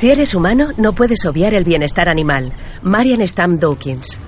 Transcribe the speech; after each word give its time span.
Si 0.00 0.10
eres 0.10 0.34
humano, 0.34 0.70
no 0.78 0.94
puedes 0.94 1.26
obviar 1.26 1.52
el 1.52 1.62
bienestar 1.62 2.08
animal. 2.08 2.54
Marian 2.80 3.20
Stam 3.28 3.58
Dawkins. 3.58 4.18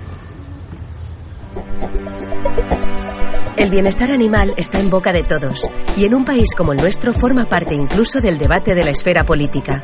El 3.57 3.71
bienestar 3.71 4.11
animal 4.11 4.53
está 4.59 4.81
en 4.81 4.91
boca 4.91 5.15
de 5.15 5.23
todos 5.23 5.63
y 5.97 6.05
en 6.05 6.15
un 6.15 6.27
país 6.27 6.55
como 6.55 6.75
el 6.75 6.79
nuestro 6.79 7.15
forma 7.15 7.47
parte 7.47 7.75
incluso 7.75 8.21
del 8.21 8.37
debate 8.37 8.75
de 8.75 8.85
la 8.85 8.91
esfera 8.91 9.25
política. 9.25 9.83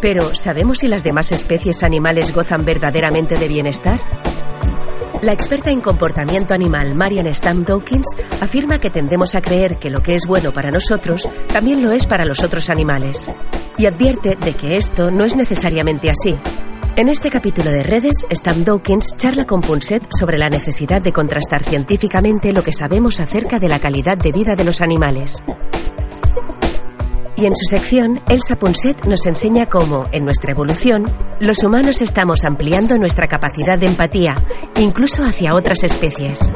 Pero, 0.00 0.34
¿sabemos 0.34 0.78
si 0.78 0.88
las 0.88 1.04
demás 1.04 1.30
especies 1.30 1.84
animales 1.84 2.34
gozan 2.34 2.64
verdaderamente 2.64 3.38
de 3.38 3.46
bienestar? 3.46 4.00
La 5.26 5.32
experta 5.32 5.72
en 5.72 5.80
comportamiento 5.80 6.54
animal 6.54 6.94
Marian 6.94 7.26
Stam 7.34 7.64
Dawkins 7.64 8.06
afirma 8.40 8.78
que 8.78 8.90
tendemos 8.90 9.34
a 9.34 9.42
creer 9.42 9.76
que 9.76 9.90
lo 9.90 10.00
que 10.00 10.14
es 10.14 10.22
bueno 10.24 10.52
para 10.52 10.70
nosotros 10.70 11.28
también 11.52 11.82
lo 11.82 11.90
es 11.90 12.06
para 12.06 12.24
los 12.24 12.44
otros 12.44 12.70
animales. 12.70 13.28
Y 13.76 13.86
advierte 13.86 14.36
de 14.36 14.54
que 14.54 14.76
esto 14.76 15.10
no 15.10 15.24
es 15.24 15.34
necesariamente 15.34 16.10
así. 16.10 16.38
En 16.94 17.08
este 17.08 17.28
capítulo 17.28 17.72
de 17.72 17.82
Redes, 17.82 18.24
Stam 18.30 18.62
Dawkins 18.62 19.16
charla 19.16 19.48
con 19.48 19.62
Punset 19.62 20.06
sobre 20.16 20.38
la 20.38 20.48
necesidad 20.48 21.02
de 21.02 21.12
contrastar 21.12 21.64
científicamente 21.64 22.52
lo 22.52 22.62
que 22.62 22.72
sabemos 22.72 23.18
acerca 23.18 23.58
de 23.58 23.68
la 23.68 23.80
calidad 23.80 24.16
de 24.16 24.30
vida 24.30 24.54
de 24.54 24.62
los 24.62 24.80
animales. 24.80 25.42
Y 27.38 27.44
en 27.44 27.54
su 27.54 27.68
sección, 27.68 28.18
Elsa 28.30 28.56
Punset 28.58 29.04
nos 29.04 29.26
enseña 29.26 29.66
cómo, 29.66 30.06
en 30.10 30.24
nuestra 30.24 30.52
evolución, 30.52 31.04
los 31.38 31.62
humanos 31.62 32.00
estamos 32.00 32.44
ampliando 32.44 32.96
nuestra 32.96 33.28
capacidad 33.28 33.78
de 33.78 33.84
empatía, 33.84 34.36
incluso 34.76 35.22
hacia 35.22 35.54
otras 35.54 35.84
especies. 35.84 36.50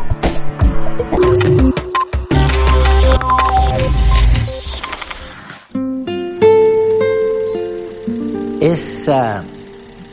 Es 8.58 9.06
uh, 9.08 9.44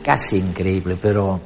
casi 0.04 0.36
increíble, 0.36 0.98
pero 1.00 1.40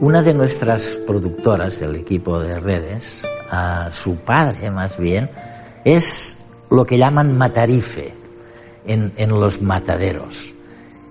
una 0.00 0.20
de 0.20 0.34
nuestras 0.34 0.96
productoras 1.06 1.80
del 1.80 1.96
equipo 1.96 2.38
de 2.38 2.60
redes, 2.60 3.22
uh, 3.50 3.90
su 3.90 4.16
padre 4.16 4.70
más 4.70 4.98
bien, 4.98 5.30
es 5.82 6.36
lo 6.68 6.84
que 6.84 6.98
llaman 6.98 7.38
matarife 7.38 8.17
en, 8.88 9.28
los 9.28 9.60
mataderos. 9.62 10.52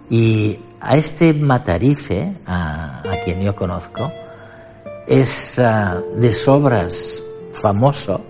Y 0.09 0.59
a 0.81 0.97
este 0.97 1.33
matarife, 1.33 2.34
a, 2.45 3.03
quien 3.23 3.42
yo 3.42 3.56
conozco, 3.56 4.11
es 5.08 5.59
uh, 5.59 6.19
de 6.19 6.34
sobras 6.34 7.22
famoso 7.53 8.22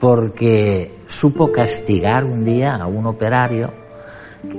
porque 0.00 0.98
supo 1.08 1.50
castigar 1.50 2.24
un 2.24 2.44
día 2.44 2.76
a 2.76 2.86
un 2.86 3.06
operario 3.06 3.72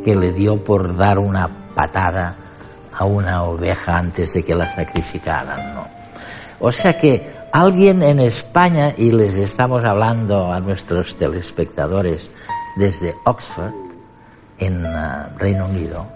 que 0.04 0.16
le 0.16 0.32
dio 0.32 0.64
por 0.64 0.96
dar 0.96 1.20
una 1.20 1.48
patada 1.76 2.36
a 2.92 3.06
una 3.06 3.44
oveja 3.44 3.98
antes 3.98 4.34
de 4.34 4.44
que 4.44 4.56
la 4.56 4.74
sacrificaran. 4.74 5.76
¿no? 5.76 5.88
O 6.60 6.72
sea 6.72 6.98
que 6.98 7.30
alguien 7.52 8.02
en 8.02 8.20
España, 8.20 8.94
y 8.98 9.12
les 9.12 9.38
estamos 9.38 9.84
hablando 9.84 10.52
a 10.52 10.60
nuestros 10.60 11.16
telespectadores 11.16 12.32
desde 12.78 13.14
Oxford, 13.26 13.85
en 14.58 14.86
uh, 14.86 15.38
Reino 15.38 15.66
Unido, 15.66 16.08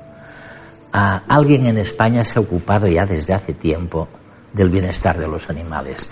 uh, 0.94 0.98
alguien 1.28 1.66
en 1.66 1.78
España 1.78 2.24
se 2.24 2.40
ha 2.40 2.42
ocupado 2.42 2.88
ya 2.88 3.06
desde 3.06 3.34
hace 3.34 3.54
tiempo 3.54 4.08
del 4.54 4.70
bienestar 4.70 5.18
de 5.18 5.28
los 5.28 5.50
animales. 5.50 6.10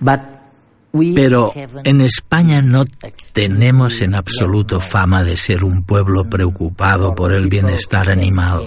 But 0.00 0.20
pero 1.14 1.52
en 1.84 2.00
España 2.00 2.62
no 2.62 2.84
tenemos 3.34 4.00
en 4.00 4.14
absoluto 4.14 4.80
fama 4.80 5.22
de 5.22 5.36
ser 5.36 5.62
un 5.62 5.84
pueblo 5.84 6.24
preocupado 6.24 7.14
por 7.14 7.34
el 7.34 7.46
bienestar 7.48 8.08
animal. 8.08 8.62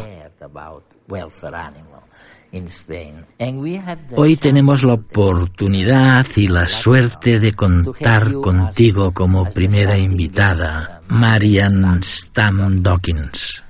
Hoy 4.16 4.36
tenemos 4.36 4.84
la 4.84 4.94
oportunidad 4.94 6.26
y 6.36 6.48
la 6.50 6.68
suerte 6.68 7.40
de 7.40 7.54
contar 7.54 8.34
contigo 8.34 9.14
como 9.14 9.46
primera 9.46 9.98
invitada, 9.98 11.02
Marian 11.08 12.04
Stam 12.04 12.84
Dawkins. 12.84 13.64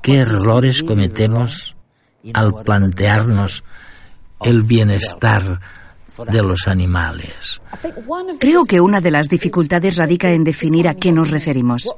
¿Qué 0.00 0.18
errores 0.18 0.84
cometemos 0.84 1.74
al 2.32 2.62
plantearnos 2.62 3.64
el 4.42 4.62
bienestar 4.62 5.60
de 6.30 6.42
los 6.42 6.68
animales? 6.68 7.60
Creo 8.38 8.64
que 8.64 8.80
una 8.80 9.00
de 9.00 9.10
las 9.10 9.28
dificultades 9.28 9.96
radica 9.96 10.30
en 10.30 10.44
definir 10.44 10.86
a 10.86 10.94
qué 10.94 11.10
nos 11.10 11.30
referimos. 11.30 11.92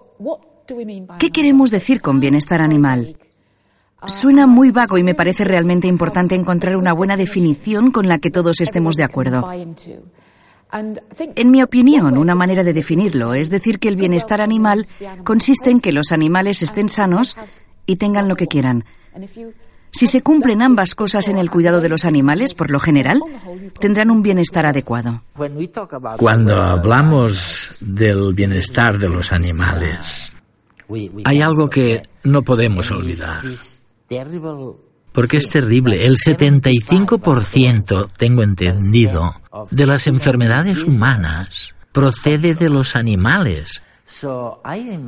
¿Qué 1.19 1.31
queremos 1.31 1.71
decir 1.71 2.01
con 2.01 2.21
bienestar 2.21 2.63
animal? 2.63 3.17
Suena 4.07 4.47
muy 4.47 4.71
vago 4.71 4.99
y 4.99 5.03
me 5.03 5.15
parece 5.15 5.45
realmente 5.45 5.87
importante 5.87 6.35
encontrar 6.35 6.77
una 6.77 6.93
buena 6.93 7.17
definición 7.17 7.91
con 7.91 8.09
la 8.09 8.19
que 8.19 8.31
todos 8.31 8.61
estemos 8.61 8.97
de 8.97 9.05
acuerdo. 9.05 9.49
En 10.73 11.51
mi 11.51 11.63
opinión, 11.63 12.17
una 12.17 12.35
manera 12.35 12.65
de 12.65 12.73
definirlo 12.73 13.35
es 13.35 13.51
decir 13.51 13.79
que 13.79 13.89
el 13.89 13.97
bienestar 13.97 14.41
animal 14.41 14.87
consiste 15.23 15.71
en 15.71 15.81
que 15.81 15.93
los 15.93 16.13
animales 16.13 16.63
estén 16.63 16.89
sanos 16.89 17.37
y 17.85 17.97
tengan 17.97 18.29
lo 18.29 18.37
que 18.37 18.47
quieran. 18.47 18.85
Si 19.91 20.07
se 20.07 20.23
cumplen 20.23 20.63
ambas 20.63 20.95
cosas 20.95 21.29
en 21.29 21.37
el 21.37 21.51
cuidado 21.51 21.83
de 21.83 21.91
los 21.91 22.07
animales, 22.07 22.55
por 22.55 22.71
lo 22.71 22.81
general, 22.81 23.21
tendrán 23.79 24.11
un 24.11 24.23
bienestar 24.23 24.65
adecuado. 24.65 25.23
Cuando 26.17 26.63
hablamos 26.63 27.77
del 27.81 28.33
bienestar 28.33 28.99
de 28.99 29.11
los 29.11 29.31
animales, 29.33 30.33
hay 31.25 31.43
algo 31.43 31.69
que 31.69 32.03
no 32.25 32.41
podemos 32.41 32.91
olvidar. 32.91 33.43
Porque 35.13 35.37
es 35.37 35.49
terrible. 35.49 36.07
El 36.07 36.17
75%, 36.17 38.09
tengo 38.17 38.43
entendido, 38.43 39.35
de 39.71 39.87
las 39.87 40.07
enfermedades 40.07 40.85
humanas 40.85 41.75
procede 41.93 42.55
de 42.55 42.71
los 42.71 42.97
animales. 42.97 43.83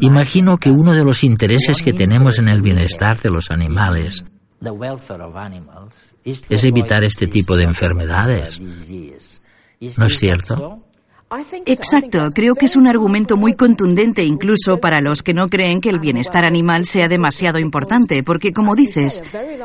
Imagino 0.01 0.59
que 0.59 0.71
uno 0.71 0.93
de 0.93 1.05
los 1.05 1.25
intereses 1.25 1.83
que 1.83 1.93
tenemos 1.93 2.39
en 2.39 2.49
el 2.49 2.63
bienestar 2.63 3.21
de 3.21 3.31
los 3.31 3.51
animales 3.51 4.25
es 6.25 6.65
evitar 6.65 7.05
este 7.05 7.27
tipo 7.27 7.57
de 7.57 7.65
enfermedades. 7.65 8.61
¿No 8.61 10.07
es 10.07 10.19
cierto? 10.19 10.85
Exacto, 11.67 12.31
creo 12.35 12.55
que 12.55 12.67
es 12.67 12.77
un 12.77 12.87
argumento 12.87 13.37
muy 13.37 13.55
contundente 13.55 14.25
incluso 14.25 14.79
para 14.79 15.01
los 15.01 15.23
que 15.23 15.35
no 15.35 15.49
creen 15.49 15.81
que 15.81 15.91
el 15.91 15.99
bienestar 15.99 16.45
animal 16.45 16.87
sea 16.87 17.09
demasiado 17.09 17.59
importante, 17.59 18.23
porque 18.23 18.53
como 18.53 18.75
dices, 18.75 19.23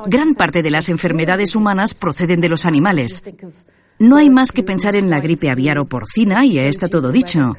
gran 0.08 0.34
parte 0.36 0.64
de 0.64 0.72
las 0.72 0.90
enfermedades 0.90 1.56
humanas 1.56 1.94
proceden 1.94 2.42
de 2.42 2.50
los 2.50 2.66
animales. 2.66 3.24
No 4.00 4.18
hay 4.18 4.30
más 4.30 4.52
que 4.52 4.64
pensar 4.64 4.96
en 4.96 5.10
la 5.10 5.20
gripe 5.20 5.50
aviar 5.50 5.78
o 5.78 5.86
porcina 5.86 6.46
y 6.46 6.54
ya 6.54 6.64
está 6.64 6.88
todo 6.88 7.12
dicho. 7.12 7.56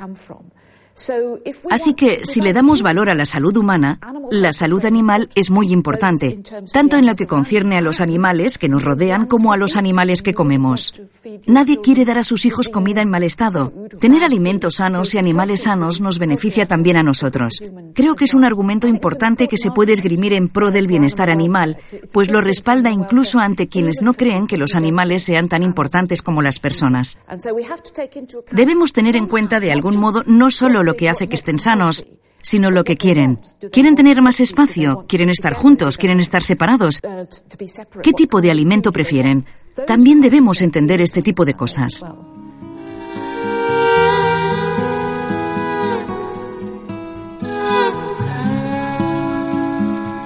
Así 1.70 1.94
que 1.94 2.24
si 2.24 2.40
le 2.40 2.52
damos 2.52 2.82
valor 2.82 3.10
a 3.10 3.14
la 3.14 3.24
salud 3.24 3.56
humana, 3.56 3.98
la 4.30 4.52
salud 4.52 4.84
animal 4.84 5.28
es 5.34 5.50
muy 5.50 5.72
importante, 5.72 6.40
tanto 6.72 6.96
en 6.96 7.06
lo 7.06 7.14
que 7.14 7.26
concierne 7.26 7.76
a 7.76 7.80
los 7.80 8.00
animales 8.00 8.58
que 8.58 8.68
nos 8.68 8.84
rodean 8.84 9.26
como 9.26 9.52
a 9.52 9.56
los 9.56 9.76
animales 9.76 10.22
que 10.22 10.34
comemos. 10.34 11.00
Nadie 11.46 11.80
quiere 11.80 12.04
dar 12.04 12.18
a 12.18 12.24
sus 12.24 12.44
hijos 12.46 12.68
comida 12.68 13.02
en 13.02 13.10
mal 13.10 13.22
estado. 13.22 13.72
Tener 14.00 14.24
alimentos 14.24 14.76
sanos 14.76 15.14
y 15.14 15.18
animales 15.18 15.62
sanos 15.62 16.00
nos 16.00 16.18
beneficia 16.18 16.66
también 16.66 16.96
a 16.96 17.02
nosotros. 17.02 17.62
Creo 17.94 18.16
que 18.16 18.24
es 18.24 18.34
un 18.34 18.44
argumento 18.44 18.88
importante 18.88 19.48
que 19.48 19.56
se 19.56 19.70
puede 19.70 19.92
esgrimir 19.92 20.32
en 20.32 20.48
pro 20.48 20.70
del 20.70 20.86
bienestar 20.86 21.30
animal, 21.30 21.78
pues 22.12 22.30
lo 22.30 22.40
respalda 22.40 22.90
incluso 22.90 23.38
ante 23.38 23.68
quienes 23.68 24.02
no 24.02 24.14
creen 24.14 24.46
que 24.46 24.58
los 24.58 24.74
animales 24.74 25.22
sean 25.22 25.48
tan 25.48 25.62
importantes 25.62 26.22
como 26.22 26.42
las 26.42 26.60
personas. 26.60 27.18
Debemos 28.50 28.92
tener 28.92 29.16
en 29.16 29.26
cuenta 29.26 29.60
de 29.60 29.72
algún 29.72 29.96
modo 29.96 30.22
no 30.26 30.50
solo 30.50 30.82
lo 30.82 30.89
que 30.96 31.08
hace 31.08 31.28
que 31.28 31.36
estén 31.36 31.58
sanos, 31.58 32.06
sino 32.42 32.70
lo 32.70 32.84
que 32.84 32.96
quieren. 32.96 33.40
¿Quieren 33.72 33.96
tener 33.96 34.22
más 34.22 34.40
espacio? 34.40 35.04
¿Quieren 35.08 35.30
estar 35.30 35.54
juntos? 35.54 35.96
¿Quieren 35.96 36.20
estar 36.20 36.42
separados? 36.42 37.00
¿Qué 38.02 38.12
tipo 38.12 38.40
de 38.40 38.50
alimento 38.50 38.92
prefieren? 38.92 39.46
También 39.86 40.20
debemos 40.20 40.60
entender 40.62 41.00
este 41.00 41.22
tipo 41.22 41.44
de 41.44 41.54
cosas. 41.54 42.04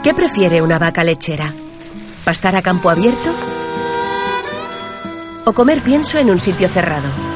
¿Qué 0.02 0.12
prefiere 0.12 0.60
una 0.60 0.78
vaca 0.78 1.02
lechera? 1.02 1.50
¿Pastar 2.24 2.56
a 2.56 2.62
campo 2.62 2.90
abierto? 2.90 3.30
¿O 5.46 5.52
comer 5.52 5.82
pienso 5.82 6.18
en 6.18 6.30
un 6.30 6.38
sitio 6.38 6.68
cerrado? 6.68 7.33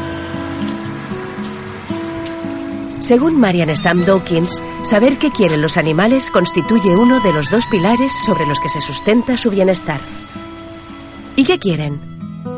Según 3.00 3.38
Marian 3.38 3.74
Stam 3.74 4.04
Dawkins, 4.04 4.60
saber 4.82 5.18
qué 5.18 5.30
quieren 5.30 5.62
los 5.62 5.76
animales 5.76 6.30
constituye 6.30 6.96
uno 6.96 7.20
de 7.20 7.32
los 7.32 7.50
dos 7.50 7.66
pilares 7.66 8.12
sobre 8.12 8.44
los 8.46 8.58
que 8.60 8.68
se 8.68 8.80
sustenta 8.80 9.36
su 9.36 9.50
bienestar. 9.50 10.00
¿Y 11.36 11.44
qué 11.44 11.58
quieren? 11.58 12.00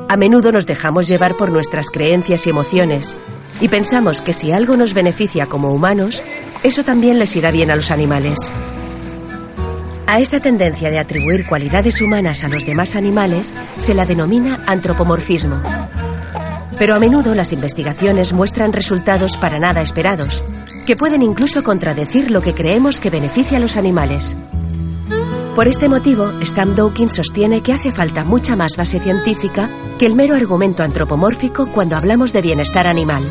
A 0.08 0.16
menudo 0.16 0.50
nos 0.50 0.66
dejamos 0.66 1.06
llevar 1.06 1.36
por 1.36 1.52
nuestras 1.52 1.90
creencias 1.90 2.46
y 2.46 2.50
emociones 2.50 3.16
y 3.60 3.68
pensamos 3.68 4.22
que 4.22 4.32
si 4.32 4.50
algo 4.50 4.76
nos 4.76 4.94
beneficia 4.94 5.46
como 5.46 5.70
humanos, 5.70 6.22
eso 6.62 6.84
también 6.84 7.18
les 7.18 7.36
irá 7.36 7.50
bien 7.50 7.70
a 7.70 7.76
los 7.76 7.90
animales. 7.90 8.50
A 10.06 10.18
esta 10.18 10.40
tendencia 10.40 10.90
de 10.90 10.98
atribuir 10.98 11.46
cualidades 11.46 12.00
humanas 12.00 12.42
a 12.42 12.48
los 12.48 12.66
demás 12.66 12.96
animales 12.96 13.52
se 13.76 13.94
la 13.94 14.06
denomina 14.06 14.64
antropomorfismo. 14.66 15.62
Pero 16.78 16.94
a 16.94 16.98
menudo 16.98 17.34
las 17.34 17.52
investigaciones 17.52 18.32
muestran 18.32 18.72
resultados 18.72 19.36
para 19.36 19.58
nada 19.58 19.82
esperados, 19.82 20.42
que 20.86 20.96
pueden 20.96 21.22
incluso 21.22 21.62
contradecir 21.62 22.30
lo 22.30 22.40
que 22.40 22.54
creemos 22.54 23.00
que 23.00 23.10
beneficia 23.10 23.58
a 23.58 23.60
los 23.60 23.76
animales. 23.76 24.36
Por 25.54 25.66
este 25.68 25.88
motivo, 25.88 26.32
Stam 26.42 26.74
Dawkins 26.74 27.14
sostiene 27.14 27.60
que 27.60 27.72
hace 27.72 27.90
falta 27.90 28.24
mucha 28.24 28.56
más 28.56 28.76
base 28.76 29.00
científica 29.00 29.68
que 29.98 30.06
el 30.06 30.14
mero 30.14 30.34
argumento 30.34 30.82
antropomórfico 30.82 31.70
cuando 31.70 31.96
hablamos 31.96 32.32
de 32.32 32.40
bienestar 32.40 32.86
animal. 32.86 33.22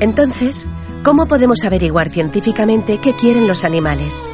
Entonces, 0.00 0.66
¿cómo 1.04 1.26
podemos 1.26 1.62
averiguar 1.64 2.10
científicamente 2.10 2.98
qué 2.98 3.14
quieren 3.14 3.46
los 3.46 3.64
animales? 3.64 4.28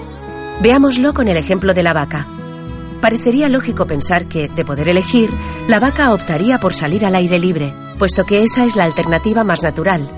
Veámoslo 0.62 1.12
con 1.12 1.28
el 1.28 1.36
ejemplo 1.36 1.74
de 1.74 1.82
la 1.82 1.92
vaca. 1.92 2.26
Parecería 3.00 3.48
lógico 3.48 3.86
pensar 3.86 4.26
que, 4.26 4.48
de 4.48 4.64
poder 4.64 4.88
elegir, 4.88 5.30
la 5.68 5.80
vaca 5.80 6.12
optaría 6.12 6.58
por 6.58 6.74
salir 6.74 7.04
al 7.04 7.14
aire 7.14 7.38
libre, 7.38 7.72
puesto 7.98 8.24
que 8.24 8.42
esa 8.42 8.64
es 8.64 8.76
la 8.76 8.84
alternativa 8.84 9.44
más 9.44 9.62
natural. 9.62 10.10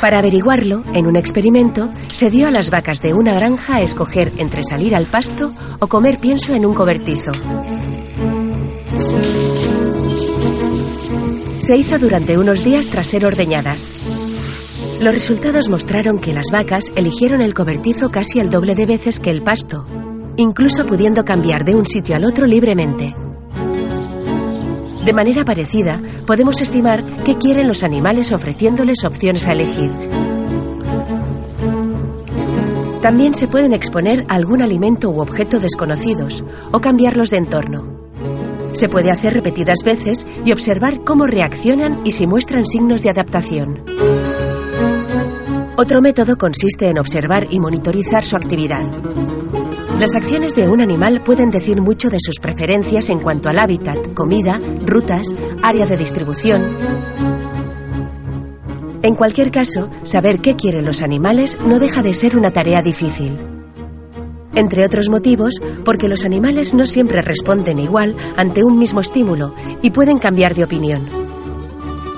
Para 0.00 0.18
averiguarlo, 0.18 0.82
en 0.94 1.06
un 1.06 1.16
experimento, 1.16 1.92
se 2.08 2.28
dio 2.28 2.48
a 2.48 2.50
las 2.50 2.70
vacas 2.70 3.02
de 3.02 3.12
una 3.14 3.34
granja 3.34 3.76
a 3.76 3.82
escoger 3.82 4.32
entre 4.38 4.64
salir 4.64 4.96
al 4.96 5.06
pasto 5.06 5.52
o 5.78 5.86
comer 5.86 6.18
pienso 6.18 6.54
en 6.54 6.66
un 6.66 6.74
cobertizo. 6.74 7.30
Se 11.58 11.76
hizo 11.76 12.00
durante 12.00 12.36
unos 12.36 12.64
días 12.64 12.88
tras 12.88 13.06
ser 13.06 13.24
ordeñadas. 13.24 14.31
Los 15.02 15.14
resultados 15.14 15.68
mostraron 15.68 16.18
que 16.18 16.32
las 16.32 16.46
vacas 16.52 16.92
eligieron 16.94 17.40
el 17.40 17.54
cobertizo 17.54 18.10
casi 18.10 18.38
el 18.38 18.50
doble 18.50 18.74
de 18.74 18.86
veces 18.86 19.18
que 19.18 19.30
el 19.30 19.42
pasto, 19.42 19.86
incluso 20.36 20.86
pudiendo 20.86 21.24
cambiar 21.24 21.64
de 21.64 21.74
un 21.74 21.86
sitio 21.86 22.16
al 22.16 22.24
otro 22.24 22.46
libremente. 22.46 23.14
De 25.04 25.12
manera 25.12 25.44
parecida, 25.44 26.00
podemos 26.26 26.60
estimar 26.60 27.04
qué 27.24 27.36
quieren 27.36 27.66
los 27.66 27.82
animales 27.82 28.32
ofreciéndoles 28.32 29.02
opciones 29.04 29.48
a 29.48 29.52
elegir. 29.52 29.90
También 33.00 33.34
se 33.34 33.48
pueden 33.48 33.72
exponer 33.72 34.24
a 34.28 34.36
algún 34.36 34.62
alimento 34.62 35.10
u 35.10 35.20
objeto 35.20 35.58
desconocidos 35.58 36.44
o 36.70 36.80
cambiarlos 36.80 37.30
de 37.30 37.38
entorno. 37.38 38.10
Se 38.70 38.88
puede 38.88 39.10
hacer 39.10 39.34
repetidas 39.34 39.80
veces 39.84 40.24
y 40.44 40.52
observar 40.52 41.02
cómo 41.02 41.26
reaccionan 41.26 42.00
y 42.04 42.12
si 42.12 42.28
muestran 42.28 42.64
signos 42.64 43.02
de 43.02 43.10
adaptación. 43.10 43.82
Otro 45.82 46.00
método 46.00 46.36
consiste 46.36 46.88
en 46.88 47.00
observar 47.00 47.48
y 47.50 47.58
monitorizar 47.58 48.24
su 48.24 48.36
actividad. 48.36 48.84
Las 49.98 50.14
acciones 50.14 50.54
de 50.54 50.68
un 50.68 50.80
animal 50.80 51.24
pueden 51.24 51.50
decir 51.50 51.80
mucho 51.80 52.08
de 52.08 52.18
sus 52.20 52.38
preferencias 52.38 53.10
en 53.10 53.18
cuanto 53.18 53.48
al 53.48 53.58
hábitat, 53.58 54.14
comida, 54.14 54.60
rutas, 54.86 55.26
área 55.60 55.84
de 55.84 55.96
distribución. 55.96 56.62
En 59.02 59.16
cualquier 59.16 59.50
caso, 59.50 59.90
saber 60.04 60.38
qué 60.40 60.54
quieren 60.54 60.86
los 60.86 61.02
animales 61.02 61.58
no 61.66 61.80
deja 61.80 62.00
de 62.00 62.14
ser 62.14 62.36
una 62.36 62.52
tarea 62.52 62.80
difícil. 62.80 63.36
Entre 64.54 64.86
otros 64.86 65.08
motivos, 65.10 65.60
porque 65.84 66.08
los 66.08 66.24
animales 66.24 66.74
no 66.74 66.86
siempre 66.86 67.22
responden 67.22 67.80
igual 67.80 68.14
ante 68.36 68.62
un 68.62 68.78
mismo 68.78 69.00
estímulo 69.00 69.52
y 69.82 69.90
pueden 69.90 70.20
cambiar 70.20 70.54
de 70.54 70.62
opinión. 70.62 71.31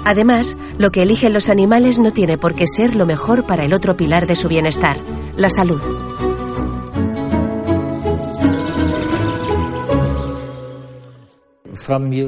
Además, 0.04 0.56
lo 0.78 0.90
que 0.90 1.02
eligen 1.02 1.32
los 1.32 1.48
animales 1.48 1.98
no 1.98 2.12
tiene 2.12 2.38
por 2.38 2.54
qué 2.54 2.64
ser 2.66 2.94
lo 2.94 3.06
mejor 3.06 3.46
para 3.46 3.64
el 3.64 3.72
otro 3.72 3.96
pilar 3.96 4.26
de 4.26 4.36
su 4.36 4.48
bienestar, 4.48 4.98
la 5.36 5.50
salud. 5.50 5.80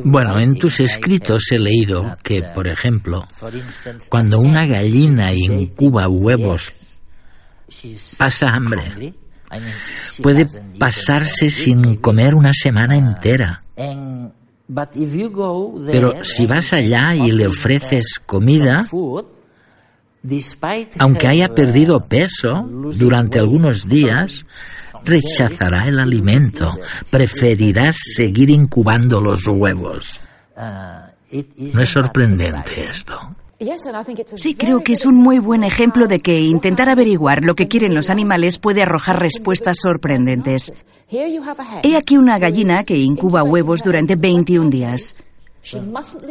Bueno, 0.05 0.39
en 0.39 0.59
tus 0.59 0.81
escritos 0.81 1.45
he 1.51 1.59
leído 1.59 2.17
que, 2.23 2.43
por 2.43 2.67
ejemplo, 2.67 3.27
cuando 4.09 4.39
una 4.39 4.67
gallina 4.67 5.33
incuba 5.33 6.09
huevos, 6.09 7.01
pasa 8.19 8.55
hambre. 8.55 9.15
Puede 10.23 10.47
pasarse 10.79 11.51
sin 11.51 11.97
comer 11.97 12.35
una 12.35 12.53
semana 12.53 12.97
entera. 12.97 13.63
Pero 15.87 16.25
si 16.25 16.47
vas 16.47 16.73
allá 16.73 17.15
y 17.15 17.31
le 17.31 17.47
ofreces 17.47 18.21
comida, 18.25 18.87
aunque 20.99 21.29
haya 21.29 21.55
perdido 21.55 22.01
peso 22.01 22.69
durante 22.97 23.39
algunos 23.39 23.89
días, 23.89 24.45
rechazará 25.05 25.87
el 25.87 26.01
alimento, 26.01 26.77
preferirá 27.11 27.93
seguir 27.93 28.51
incubando 28.51 29.21
los 29.21 29.47
huevos. 29.47 30.21
¿No 30.57 31.83
es 31.83 31.89
sorprendente 31.89 32.89
esto? 32.91 33.36
Sí, 34.37 34.55
creo 34.55 34.83
que 34.83 34.93
es 34.93 35.07
un 35.07 35.17
muy 35.17 35.39
buen 35.39 35.65
ejemplo 35.65 36.07
de 36.09 36.21
que 36.21 36.41
intentar 36.41 36.89
averiguar 36.91 37.45
lo 37.45 37.55
que 37.55 37.69
quieren 37.69 37.95
los 37.95 38.11
animales 38.11 38.59
puede 38.59 38.83
arrojar 38.83 39.21
respuestas 39.21 39.79
sorprendentes. 39.81 40.85
He 41.83 41.97
aquí 41.97 42.19
una 42.19 42.39
gallina 42.39 42.85
que 42.85 42.97
incuba 42.97 43.43
huevos 43.43 43.83
durante 43.83 44.17
21 44.17 44.69
días. 44.69 45.17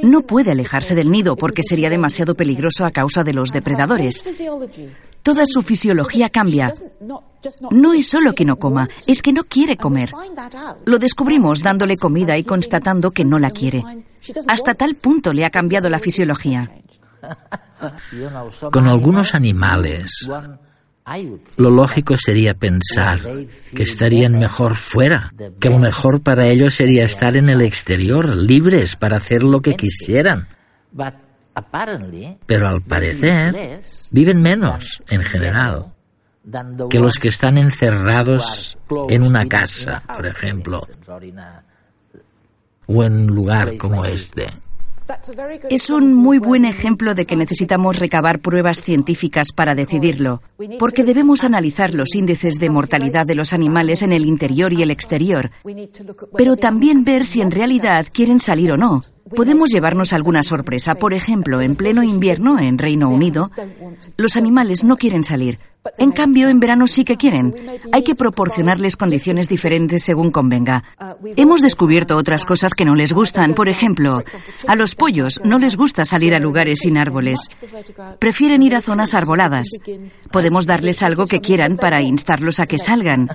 No 0.03 0.21
puede 0.21 0.51
alejarse 0.51 0.95
del 0.95 1.11
nido 1.11 1.35
porque 1.35 1.63
sería 1.63 1.89
demasiado 1.89 2.35
peligroso 2.35 2.85
a 2.85 2.91
causa 2.91 3.23
de 3.23 3.33
los 3.33 3.51
depredadores. 3.51 4.23
Toda 5.23 5.45
su 5.45 5.61
fisiología 5.63 6.29
cambia. 6.29 6.73
No 7.71 7.93
es 7.93 8.07
solo 8.07 8.33
que 8.33 8.45
no 8.45 8.57
coma, 8.57 8.87
es 9.07 9.21
que 9.21 9.33
no 9.33 9.43
quiere 9.43 9.77
comer. 9.77 10.11
Lo 10.85 10.99
descubrimos 10.99 11.61
dándole 11.61 11.97
comida 11.97 12.37
y 12.37 12.43
constatando 12.43 13.11
que 13.11 13.25
no 13.25 13.39
la 13.39 13.49
quiere. 13.49 13.83
Hasta 14.47 14.73
tal 14.73 14.95
punto 14.95 15.33
le 15.33 15.45
ha 15.45 15.49
cambiado 15.49 15.89
la 15.89 15.99
fisiología. 15.99 16.69
Con 18.71 18.87
algunos 18.87 19.35
animales, 19.35 20.27
lo 21.57 21.69
lógico 21.69 22.17
sería 22.17 22.53
pensar 22.55 23.21
que 23.75 23.83
estarían 23.83 24.39
mejor 24.39 24.75
fuera, 24.75 25.33
que 25.59 25.69
lo 25.69 25.77
mejor 25.77 26.21
para 26.21 26.47
ellos 26.47 26.73
sería 26.73 27.05
estar 27.05 27.35
en 27.37 27.49
el 27.49 27.61
exterior, 27.61 28.35
libres 28.35 28.95
para 28.95 29.17
hacer 29.17 29.43
lo 29.43 29.61
que 29.61 29.75
quisieran. 29.75 30.47
Pero 32.45 32.67
al 32.67 32.81
parecer, 32.81 33.81
viven 34.11 34.41
menos 34.41 35.01
en 35.07 35.23
general 35.23 35.93
que 36.89 36.99
los 36.99 37.15
que 37.15 37.29
están 37.29 37.57
encerrados 37.57 38.77
en 39.09 39.23
una 39.23 39.47
casa, 39.47 40.03
por 40.15 40.25
ejemplo, 40.25 40.87
o 42.87 43.03
en 43.03 43.13
un 43.13 43.27
lugar 43.27 43.77
como 43.77 44.05
este. 44.05 44.47
Es 45.69 45.89
un 45.89 46.13
muy 46.13 46.39
buen 46.39 46.65
ejemplo 46.65 47.13
de 47.13 47.25
que 47.25 47.35
necesitamos 47.35 47.99
recabar 47.99 48.39
pruebas 48.39 48.81
científicas 48.81 49.51
para 49.53 49.75
decidirlo, 49.75 50.41
porque 50.79 51.03
debemos 51.03 51.43
analizar 51.43 51.93
los 51.93 52.15
índices 52.15 52.55
de 52.55 52.69
mortalidad 52.69 53.25
de 53.25 53.35
los 53.35 53.53
animales 53.53 54.01
en 54.01 54.13
el 54.13 54.25
interior 54.25 54.73
y 54.73 54.81
el 54.81 54.91
exterior, 54.91 55.51
pero 56.35 56.55
también 56.55 57.03
ver 57.03 57.23
si 57.25 57.41
en 57.41 57.51
realidad 57.51 58.07
quieren 58.11 58.39
salir 58.39 58.71
o 58.71 58.77
no. 58.77 59.03
Podemos 59.35 59.71
llevarnos 59.71 60.13
alguna 60.13 60.43
sorpresa. 60.43 60.95
Por 60.95 61.13
ejemplo, 61.13 61.59
en 61.61 61.75
pleno 61.75 62.03
invierno 62.03 62.59
en 62.59 62.77
Reino 62.77 63.09
Unido, 63.09 63.49
los 64.17 64.37
animales 64.37 64.83
no 64.83 64.97
quieren 64.97 65.23
salir, 65.23 65.59
en 65.97 66.11
cambio, 66.11 66.49
en 66.49 66.59
verano 66.59 66.87
sí 66.87 67.03
que 67.03 67.17
quieren. 67.17 67.53
Hay 67.91 68.03
que 68.03 68.15
proporcionarles 68.15 68.97
condiciones 68.97 69.47
diferentes 69.47 70.03
según 70.03 70.31
convenga. 70.31 70.83
Hemos 71.35 71.61
descubierto 71.61 72.17
otras 72.17 72.45
cosas 72.45 72.73
que 72.73 72.85
no 72.85 72.95
les 72.95 73.13
gustan. 73.13 73.53
Por 73.53 73.69
ejemplo, 73.69 74.23
a 74.67 74.75
los 74.75 74.95
pollos 74.95 75.41
no 75.43 75.59
les 75.59 75.75
gusta 75.77 76.05
salir 76.05 76.33
a 76.33 76.39
lugares 76.39 76.79
sin 76.79 76.97
árboles. 76.97 77.39
Prefieren 78.19 78.63
ir 78.63 78.75
a 78.75 78.81
zonas 78.81 79.13
arboladas. 79.13 79.67
Podemos 80.31 80.65
darles 80.65 81.03
algo 81.03 81.27
que 81.27 81.41
quieran 81.41 81.77
para 81.77 82.01
instarlos 82.01 82.59
a 82.59 82.65
que 82.65 82.79
salgan. 82.79 83.27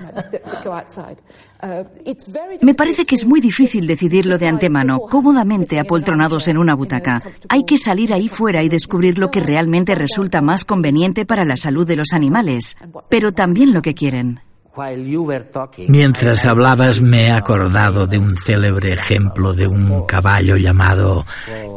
Me 2.61 2.73
parece 2.73 3.05
que 3.05 3.15
es 3.15 3.25
muy 3.25 3.39
difícil 3.39 3.85
decidirlo 3.85 4.37
de 4.37 4.47
antemano, 4.47 4.99
cómodamente 4.99 5.79
apoltronados 5.79 6.47
en 6.47 6.57
una 6.57 6.73
butaca. 6.73 7.21
Hay 7.49 7.65
que 7.65 7.77
salir 7.77 8.13
ahí 8.13 8.29
fuera 8.29 8.63
y 8.63 8.69
descubrir 8.69 9.17
lo 9.17 9.29
que 9.29 9.39
realmente 9.39 9.95
resulta 9.95 10.41
más 10.41 10.65
conveniente 10.65 11.25
para 11.25 11.45
la 11.45 11.57
salud 11.57 11.87
de 11.87 11.95
los 11.95 12.13
animales, 12.13 12.77
pero 13.09 13.31
también 13.31 13.73
lo 13.73 13.81
que 13.81 13.93
quieren. 13.93 14.39
Mientras 15.89 16.45
hablabas 16.45 17.01
me 17.01 17.27
he 17.27 17.31
acordado 17.31 18.07
de 18.07 18.17
un 18.17 18.37
célebre 18.37 18.93
ejemplo 18.93 19.53
de 19.53 19.67
un 19.67 20.05
caballo 20.05 20.55
llamado 20.55 21.25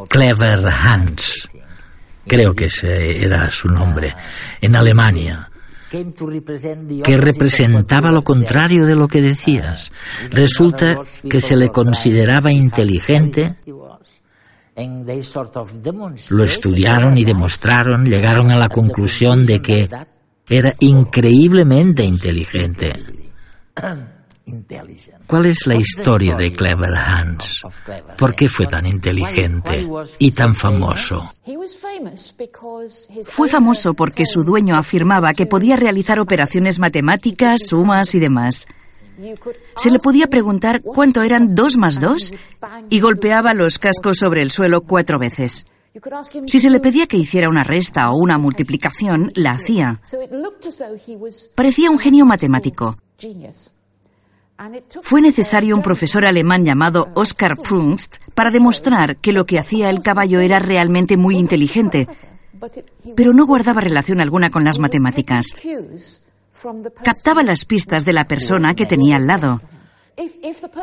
Clever 0.09 0.64
Hans. 0.67 1.49
Creo 2.26 2.55
que 2.55 2.67
ese 2.67 3.25
era 3.25 3.50
su 3.50 3.69
nombre. 3.69 4.14
En 4.61 4.76
Alemania 4.76 5.50
que 7.04 7.16
representaba 7.16 8.10
lo 8.10 8.22
contrario 8.22 8.86
de 8.86 8.96
lo 8.96 9.08
que 9.08 9.20
decías. 9.20 9.92
Resulta 10.30 10.98
que 11.28 11.40
se 11.40 11.56
le 11.56 11.68
consideraba 11.68 12.52
inteligente. 12.52 13.56
Lo 16.30 16.44
estudiaron 16.44 17.18
y 17.18 17.24
demostraron, 17.24 18.04
llegaron 18.06 18.50
a 18.50 18.58
la 18.58 18.68
conclusión 18.68 19.46
de 19.46 19.62
que 19.62 19.88
Era 20.48 20.74
increíblemente 20.80 22.04
inteligente. 22.04 22.92
¿Cuál 25.26 25.46
es 25.46 25.66
la 25.66 25.74
historia 25.74 26.36
de 26.36 26.52
Clever 26.52 26.94
Hans? 26.96 27.62
¿Por 28.18 28.34
qué 28.34 28.48
fue 28.48 28.66
tan 28.66 28.86
inteligente 28.86 29.88
y 30.18 30.32
tan 30.32 30.54
famoso? 30.54 31.34
Fue 33.24 33.48
famoso 33.48 33.94
porque 33.94 34.26
su 34.26 34.44
dueño 34.44 34.76
afirmaba 34.76 35.32
que 35.32 35.46
podía 35.46 35.76
realizar 35.76 36.20
operaciones 36.20 36.78
matemáticas, 36.78 37.66
sumas 37.66 38.14
y 38.14 38.20
demás. 38.20 38.66
Se 39.76 39.90
le 39.90 39.98
podía 39.98 40.26
preguntar 40.26 40.82
cuánto 40.82 41.22
eran 41.22 41.54
dos 41.54 41.76
más 41.76 42.00
dos 42.00 42.32
y 42.90 43.00
golpeaba 43.00 43.54
los 43.54 43.78
cascos 43.78 44.18
sobre 44.18 44.42
el 44.42 44.50
suelo 44.50 44.82
cuatro 44.82 45.18
veces. 45.18 45.64
Si 46.46 46.58
se 46.58 46.70
le 46.70 46.80
pedía 46.80 47.06
que 47.06 47.16
hiciera 47.16 47.48
una 47.48 47.62
resta 47.62 48.10
o 48.10 48.16
una 48.16 48.36
multiplicación, 48.36 49.30
la 49.36 49.52
hacía. 49.52 50.00
Parecía 51.54 51.90
un 51.90 51.98
genio 51.98 52.26
matemático. 52.26 52.98
Fue 55.02 55.20
necesario 55.20 55.75
un 55.75 55.82
profesor 55.82 56.25
alemán 56.25 56.64
llamado 56.64 57.08
Oskar 57.14 57.56
Prunst 57.56 58.16
para 58.34 58.50
demostrar 58.50 59.16
que 59.16 59.32
lo 59.32 59.46
que 59.46 59.58
hacía 59.58 59.90
el 59.90 60.00
caballo 60.00 60.40
era 60.40 60.58
realmente 60.58 61.16
muy 61.16 61.37
inteligente, 61.37 62.08
pero 63.16 63.32
no 63.32 63.46
guardaba 63.46 63.80
relación 63.80 64.20
alguna 64.20 64.50
con 64.50 64.64
las 64.64 64.78
matemáticas. 64.78 65.46
Captaba 67.02 67.42
las 67.42 67.64
pistas 67.64 68.04
de 68.04 68.12
la 68.12 68.26
persona 68.26 68.75
que 68.75 68.87
tenía 68.87 69.16
al 69.16 69.26
lado. 69.26 69.61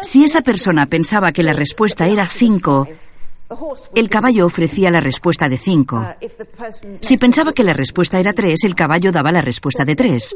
Si 0.02 0.26
esa 0.26 0.42
persona 0.42 0.86
pensaba 0.88 1.32
que 1.32 1.44
la 1.44 1.54
respuesta 1.54 2.08
era 2.08 2.28
5, 2.28 2.88
el 3.96 4.10
caballo 4.10 4.46
ofrecía 4.46 4.92
la 4.92 5.00
respuesta 5.00 5.50
de 5.50 5.58
5. 5.58 6.08
Si 7.02 7.18
pensaba 7.18 7.54
que 7.54 7.64
la 7.64 7.74
respuesta 7.74 8.20
era 8.20 8.34
3, 8.34 8.64
el 8.64 8.76
caballo 8.76 9.12
daba 9.12 9.32
la 9.32 9.42
respuesta 9.42 9.86
de 9.86 9.96
3. 9.96 10.36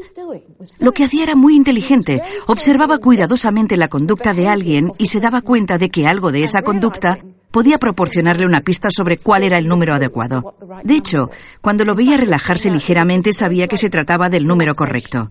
Lo 0.78 0.92
que 0.92 1.04
hacía 1.04 1.22
era 1.22 1.34
muy 1.34 1.56
inteligente. 1.56 2.22
Observaba 2.46 2.98
cuidadosamente 2.98 3.76
la 3.76 3.88
conducta 3.88 4.34
de 4.34 4.48
alguien 4.48 4.92
y 4.98 5.06
se 5.06 5.20
daba 5.20 5.42
cuenta 5.42 5.78
de 5.78 5.90
que 5.90 6.06
algo 6.06 6.32
de 6.32 6.42
esa 6.42 6.62
conducta 6.62 7.18
podía 7.56 7.78
proporcionarle 7.78 8.44
una 8.44 8.60
pista 8.60 8.90
sobre 8.94 9.16
cuál 9.16 9.42
era 9.42 9.56
el 9.56 9.66
número 9.66 9.94
adecuado. 9.94 10.58
De 10.84 10.94
hecho, 10.94 11.30
cuando 11.62 11.86
lo 11.86 11.94
veía 11.94 12.18
relajarse 12.18 12.70
ligeramente 12.70 13.32
sabía 13.32 13.66
que 13.66 13.78
se 13.78 13.88
trataba 13.88 14.28
del 14.28 14.46
número 14.46 14.74
correcto. 14.74 15.30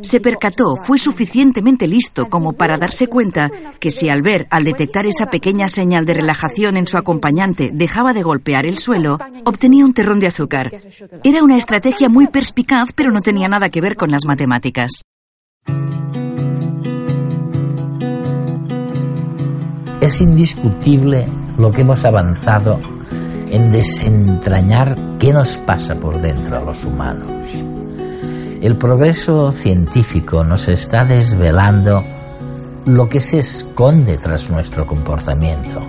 Se 0.00 0.18
percató, 0.18 0.76
fue 0.76 0.96
suficientemente 0.96 1.86
listo 1.86 2.30
como 2.30 2.54
para 2.54 2.78
darse 2.78 3.08
cuenta 3.08 3.50
que 3.78 3.90
si 3.90 4.08
al 4.08 4.22
ver, 4.22 4.46
al 4.48 4.64
detectar 4.64 5.06
esa 5.06 5.26
pequeña 5.26 5.68
señal 5.68 6.06
de 6.06 6.14
relajación 6.14 6.78
en 6.78 6.86
su 6.86 6.96
acompañante, 6.96 7.68
dejaba 7.74 8.14
de 8.14 8.22
golpear 8.22 8.64
el 8.64 8.78
suelo, 8.78 9.18
obtenía 9.44 9.84
un 9.84 9.92
terrón 9.92 10.18
de 10.18 10.28
azúcar. 10.28 10.70
Era 11.24 11.44
una 11.44 11.58
estrategia 11.58 12.08
muy 12.08 12.26
perspicaz, 12.26 12.94
pero 12.94 13.12
no 13.12 13.20
tenía 13.20 13.48
nada 13.48 13.68
que 13.68 13.82
ver 13.82 13.96
con 13.96 14.10
las 14.10 14.24
matemáticas. 14.24 15.02
Es 20.00 20.20
indiscutible 20.20 21.26
lo 21.56 21.72
que 21.72 21.80
hemos 21.80 22.04
avanzado 22.04 22.78
en 23.50 23.72
desentrañar 23.72 24.96
qué 25.18 25.32
nos 25.32 25.56
pasa 25.56 25.94
por 25.94 26.20
dentro 26.20 26.58
a 26.58 26.60
los 26.60 26.84
humanos. 26.84 27.32
El 28.60 28.76
progreso 28.76 29.52
científico 29.52 30.44
nos 30.44 30.68
está 30.68 31.06
desvelando 31.06 32.04
lo 32.84 33.08
que 33.08 33.20
se 33.20 33.38
esconde 33.38 34.18
tras 34.18 34.50
nuestro 34.50 34.86
comportamiento, 34.86 35.86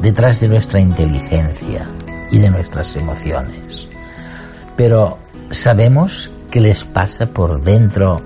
detrás 0.00 0.40
de 0.40 0.48
nuestra 0.48 0.80
inteligencia 0.80 1.86
y 2.30 2.38
de 2.38 2.50
nuestras 2.50 2.96
emociones. 2.96 3.88
Pero 4.74 5.18
¿sabemos 5.50 6.30
qué 6.50 6.62
les 6.62 6.84
pasa 6.84 7.26
por 7.26 7.62
dentro 7.62 8.22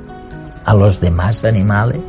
a 0.64 0.74
los 0.74 1.00
demás 1.00 1.44
animales? 1.44 2.00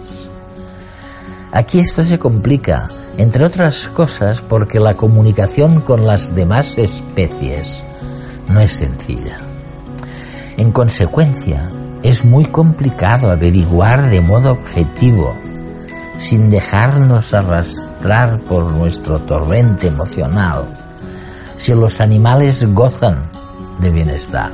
Aquí 1.52 1.80
esto 1.80 2.04
se 2.04 2.20
complica 2.20 2.90
entre 3.18 3.46
otras 3.46 3.88
cosas 3.88 4.42
porque 4.42 4.80
la 4.80 4.96
comunicación 4.96 5.82
con 5.82 6.06
las 6.06 6.36
demás 6.36 6.78
especies 6.78 7.84
no 8.48 8.60
es 8.60 8.72
sencilla. 8.72 9.38
En 10.58 10.72
consecuencia, 10.72 11.70
es 12.04 12.24
muy 12.24 12.46
complicado 12.46 13.32
averiguar 13.32 14.10
de 14.10 14.22
modo 14.22 14.52
objetivo, 14.52 15.36
sin 16.20 16.50
dejarnos 16.50 17.34
arrastrar 17.34 18.40
por 18.42 18.72
nuestro 18.72 19.20
torrente 19.20 19.88
emocional, 19.88 20.66
si 21.56 21.74
los 21.74 22.00
animales 22.00 22.72
gozan 22.74 23.30
de 23.80 23.90
bienestar. 23.90 24.52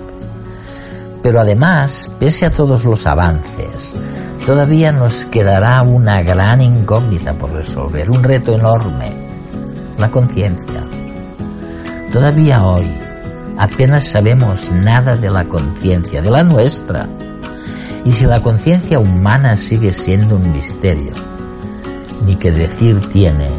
Pero 1.21 1.41
además, 1.41 2.09
pese 2.19 2.45
a 2.45 2.51
todos 2.51 2.85
los 2.85 3.05
avances, 3.05 3.93
todavía 4.45 4.91
nos 4.91 5.25
quedará 5.25 5.81
una 5.83 6.21
gran 6.21 6.61
incógnita 6.61 7.33
por 7.33 7.51
resolver, 7.51 8.09
un 8.09 8.23
reto 8.23 8.53
enorme, 8.53 9.09
la 9.97 10.09
conciencia. 10.09 10.87
Todavía 12.11 12.65
hoy 12.65 12.91
apenas 13.57 14.07
sabemos 14.07 14.71
nada 14.71 15.15
de 15.15 15.29
la 15.29 15.45
conciencia, 15.45 16.21
de 16.21 16.31
la 16.31 16.43
nuestra. 16.43 17.07
Y 18.03 18.11
si 18.11 18.25
la 18.25 18.41
conciencia 18.41 18.99
humana 18.99 19.55
sigue 19.55 19.93
siendo 19.93 20.35
un 20.37 20.51
misterio, 20.51 21.13
ni 22.25 22.35
que 22.35 22.51
decir 22.51 22.99
tiene 23.11 23.49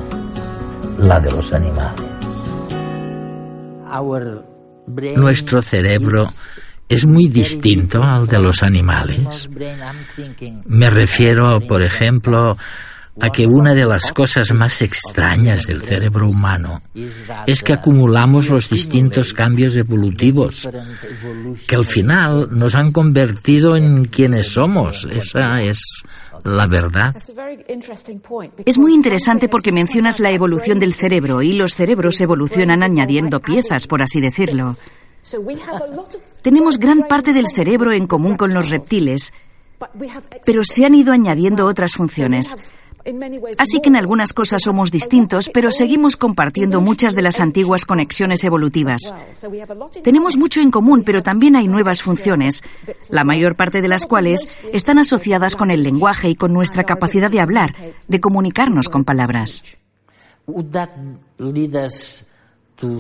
la 0.99 1.21
de 1.21 1.31
los 1.31 1.53
animales. 1.53 2.03
Nuestro 5.17 5.63
cerebro 5.63 6.27
es 6.93 7.07
muy 7.07 7.29
distinto 7.29 8.03
al 8.03 8.27
de 8.27 8.39
los 8.39 8.63
animales. 8.63 9.49
Me 10.67 10.91
refiero, 10.91 11.59
por 11.61 11.81
ejemplo, 11.81 12.55
a 13.19 13.31
que 13.31 13.47
una 13.47 13.75
de 13.75 13.87
las 13.87 14.13
cosas 14.13 14.53
más 14.53 14.83
extrañas 14.83 15.67
del 15.67 15.83
cerebro 15.83 16.29
humano 16.29 16.83
es 17.47 17.63
que 17.63 17.73
acumulamos 17.73 18.51
los 18.51 18.69
distintos 18.69 19.33
cambios 19.33 19.75
evolutivos 19.77 20.69
que 21.67 21.77
al 21.77 21.85
final 21.87 22.49
nos 22.51 22.75
han 22.75 22.93
convertido 22.93 23.75
en 23.75 24.05
quienes 24.05 24.49
somos. 24.49 25.09
Esa 25.11 25.63
es 25.63 26.03
la 26.45 26.67
verdad. 26.67 27.17
Es 28.67 28.79
muy 28.79 28.93
interesante 28.93 29.49
porque 29.49 29.73
mencionas 29.73 30.21
la 30.21 30.31
evolución 30.31 30.79
del 30.79 30.93
cerebro 30.93 31.41
y 31.41 31.55
los 31.55 31.75
cerebros 31.75 32.21
evolucionan 32.21 32.83
añadiendo 32.83 33.41
piezas, 33.41 33.87
por 33.87 34.03
así 34.03 34.21
decirlo. 34.21 34.75
Tenemos 36.43 36.79
gran 36.79 37.07
parte 37.09 37.33
del 37.33 37.47
cerebro 37.47 37.93
en 37.93 38.07
común 38.07 38.37
con 38.37 38.53
los 38.53 38.71
reptiles, 38.71 39.33
pero 40.45 40.63
se 40.65 40.85
han 40.85 40.95
ido 40.95 41.13
añadiendo 41.13 41.67
otras 41.67 41.95
funciones. 41.95 42.57
Así 43.59 43.81
que 43.81 43.89
en 43.89 43.97
algunas 43.97 44.33
cosas 44.33 44.63
somos 44.63 44.91
distintos, 44.91 45.51
pero 45.53 45.71
seguimos 45.71 46.17
compartiendo 46.17 46.81
muchas 46.81 47.15
de 47.15 47.23
las 47.23 47.41
antiguas 47.41 47.85
conexiones 47.85 48.45
evolutivas. 48.45 49.15
Tenemos 50.03 50.37
mucho 50.37 50.61
en 50.61 50.71
común, 50.71 51.03
pero 51.05 51.23
también 51.23 51.57
hay 51.57 51.69
nuevas 51.69 52.03
funciones, 52.03 52.63
la 53.11 53.25
mayor 53.25 53.57
parte 53.57 53.83
de 53.83 53.89
las 53.89 54.07
cuales 54.07 54.59
están 54.73 54.99
asociadas 54.99 55.57
con 55.57 55.71
el 55.71 55.83
lenguaje 55.83 56.29
y 56.29 56.37
con 56.37 56.53
nuestra 56.53 56.85
capacidad 56.85 57.31
de 57.31 57.41
hablar, 57.41 57.75
de 58.07 58.21
comunicarnos 58.21 58.89
con 58.89 59.05
palabras. 59.05 59.65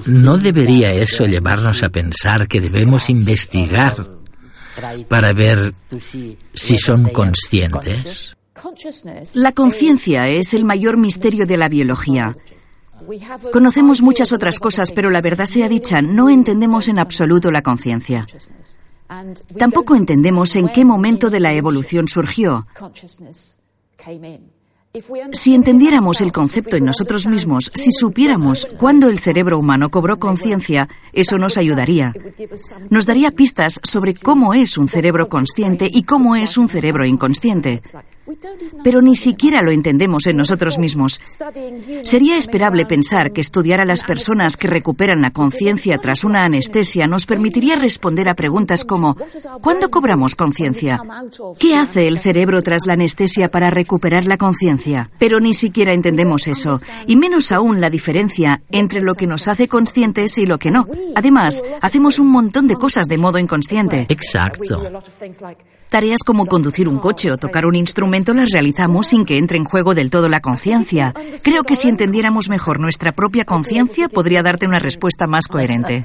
¿No 0.06 0.38
debería 0.38 0.92
eso 0.92 1.26
llevarnos 1.26 1.82
a 1.82 1.88
pensar 1.88 2.46
que 2.46 2.60
debemos 2.60 3.10
investigar 3.10 4.06
para 5.08 5.32
ver 5.32 5.74
si 5.90 6.78
son 6.78 7.04
conscientes? 7.10 8.36
La 9.34 9.52
conciencia 9.52 10.28
es 10.28 10.54
el 10.54 10.64
mayor 10.64 10.96
misterio 10.96 11.46
de 11.46 11.56
la 11.56 11.68
biología. 11.68 12.36
Conocemos 13.52 14.02
muchas 14.02 14.32
otras 14.32 14.58
cosas, 14.58 14.92
pero 14.92 15.10
la 15.10 15.20
verdad 15.20 15.46
sea 15.46 15.68
dicha, 15.68 16.00
no 16.00 16.30
entendemos 16.30 16.88
en 16.88 16.98
absoluto 16.98 17.50
la 17.50 17.62
conciencia. 17.62 18.26
Tampoco 19.58 19.94
entendemos 19.94 20.54
en 20.56 20.68
qué 20.68 20.84
momento 20.84 21.28
de 21.28 21.40
la 21.40 21.52
evolución 21.52 22.08
surgió. 22.08 22.66
Si 25.32 25.54
entendiéramos 25.54 26.20
el 26.20 26.32
concepto 26.32 26.76
en 26.76 26.84
nosotros 26.84 27.26
mismos, 27.26 27.70
si 27.74 27.90
supiéramos 27.92 28.66
cuándo 28.78 29.08
el 29.08 29.18
cerebro 29.18 29.58
humano 29.58 29.90
cobró 29.90 30.18
conciencia, 30.18 30.88
eso 31.14 31.38
nos 31.38 31.56
ayudaría. 31.56 32.12
Nos 32.90 33.06
daría 33.06 33.30
pistas 33.30 33.80
sobre 33.82 34.12
cómo 34.12 34.52
es 34.52 34.76
un 34.76 34.88
cerebro 34.88 35.30
consciente 35.30 35.88
y 35.90 36.02
cómo 36.02 36.36
es 36.36 36.58
un 36.58 36.68
cerebro 36.68 37.06
inconsciente. 37.06 37.80
Pero 38.84 39.02
ni 39.02 39.16
siquiera 39.16 39.62
lo 39.62 39.72
entendemos 39.72 40.26
en 40.26 40.36
nosotros 40.36 40.78
mismos. 40.78 41.20
Sería 42.04 42.36
esperable 42.36 42.86
pensar 42.86 43.32
que 43.32 43.40
estudiar 43.40 43.80
a 43.80 43.84
las 43.84 44.04
personas 44.04 44.56
que 44.56 44.68
recuperan 44.68 45.22
la 45.22 45.30
conciencia 45.30 45.98
tras 45.98 46.24
una 46.24 46.44
anestesia 46.44 47.06
nos 47.06 47.26
permitiría 47.26 47.76
responder 47.76 48.28
a 48.28 48.34
preguntas 48.34 48.84
como 48.84 49.16
¿cuándo 49.60 49.90
cobramos 49.90 50.34
conciencia? 50.34 51.00
¿Qué 51.58 51.74
hace 51.74 52.08
el 52.08 52.18
cerebro 52.18 52.62
tras 52.62 52.86
la 52.86 52.94
anestesia 52.94 53.50
para 53.50 53.70
recuperar 53.70 54.26
la 54.26 54.36
conciencia? 54.36 55.10
Pero 55.18 55.40
ni 55.40 55.54
siquiera 55.54 55.92
entendemos 55.92 56.46
eso, 56.46 56.80
y 57.06 57.16
menos 57.16 57.52
aún 57.52 57.80
la 57.80 57.90
diferencia 57.90 58.62
entre 58.70 59.00
lo 59.00 59.14
que 59.14 59.26
nos 59.26 59.48
hace 59.48 59.68
conscientes 59.68 60.38
y 60.38 60.46
lo 60.46 60.58
que 60.58 60.70
no. 60.70 60.86
Además, 61.14 61.62
hacemos 61.80 62.18
un 62.18 62.28
montón 62.28 62.66
de 62.66 62.76
cosas 62.76 63.06
de 63.06 63.18
modo 63.18 63.38
inconsciente. 63.38 64.06
Exacto. 64.08 64.80
Tareas 65.92 66.20
como 66.24 66.46
conducir 66.46 66.88
un 66.88 66.98
coche 66.98 67.30
o 67.30 67.36
tocar 67.36 67.66
un 67.66 67.74
instrumento 67.74 68.32
las 68.32 68.50
realizamos 68.50 69.08
sin 69.08 69.26
que 69.26 69.36
entre 69.36 69.58
en 69.58 69.64
juego 69.64 69.94
del 69.94 70.08
todo 70.08 70.30
la 70.30 70.40
conciencia. 70.40 71.12
Creo 71.42 71.64
que 71.64 71.74
si 71.74 71.90
entendiéramos 71.90 72.48
mejor 72.48 72.80
nuestra 72.80 73.12
propia 73.12 73.44
conciencia 73.44 74.08
podría 74.08 74.42
darte 74.42 74.66
una 74.66 74.78
respuesta 74.78 75.26
más 75.26 75.46
coherente. 75.48 76.02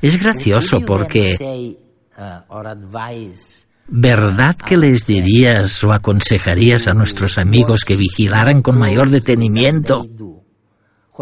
Es 0.00 0.22
gracioso 0.22 0.78
porque... 0.86 1.76
¿Verdad 3.86 4.56
que 4.56 4.76
les 4.78 5.04
dirías 5.04 5.84
o 5.84 5.92
aconsejarías 5.92 6.88
a 6.88 6.94
nuestros 6.94 7.36
amigos 7.36 7.84
que 7.84 7.96
vigilaran 7.96 8.62
con 8.62 8.78
mayor 8.78 9.10
detenimiento 9.10 10.06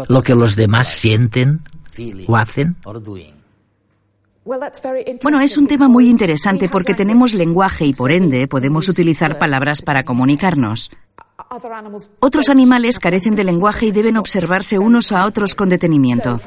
lo 0.07 0.21
que 0.21 0.33
los 0.33 0.55
demás 0.55 0.87
sienten 0.87 1.61
o 2.25 2.37
hacen? 2.37 2.77
Bueno, 5.21 5.41
es 5.41 5.57
un 5.57 5.67
tema 5.67 5.87
muy 5.87 6.09
interesante 6.09 6.69
porque 6.69 6.93
tenemos 6.93 7.33
lenguaje 7.33 7.85
y 7.85 7.93
por 7.93 8.11
ende 8.11 8.47
podemos 8.47 8.89
utilizar 8.89 9.37
palabras 9.37 9.81
para 9.81 10.03
comunicarnos. 10.03 10.89
Otros 12.19 12.49
animales 12.49 12.99
carecen 12.99 13.35
de 13.35 13.43
lenguaje 13.43 13.87
y 13.87 13.91
deben 13.91 14.17
observarse 14.17 14.77
unos 14.77 15.11
a 15.11 15.25
otros 15.25 15.55
con 15.55 15.69
detenimiento. 15.69 16.39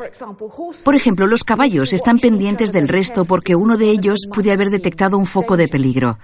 Por 0.84 0.94
ejemplo, 0.94 1.26
los 1.26 1.44
caballos 1.44 1.92
están 1.92 2.18
pendientes 2.18 2.72
del 2.72 2.88
resto 2.88 3.24
porque 3.24 3.56
uno 3.56 3.76
de 3.76 3.90
ellos 3.90 4.20
puede 4.32 4.52
haber 4.52 4.68
detectado 4.68 5.16
un 5.16 5.26
foco 5.26 5.56
de 5.56 5.68
peligro. 5.68 6.18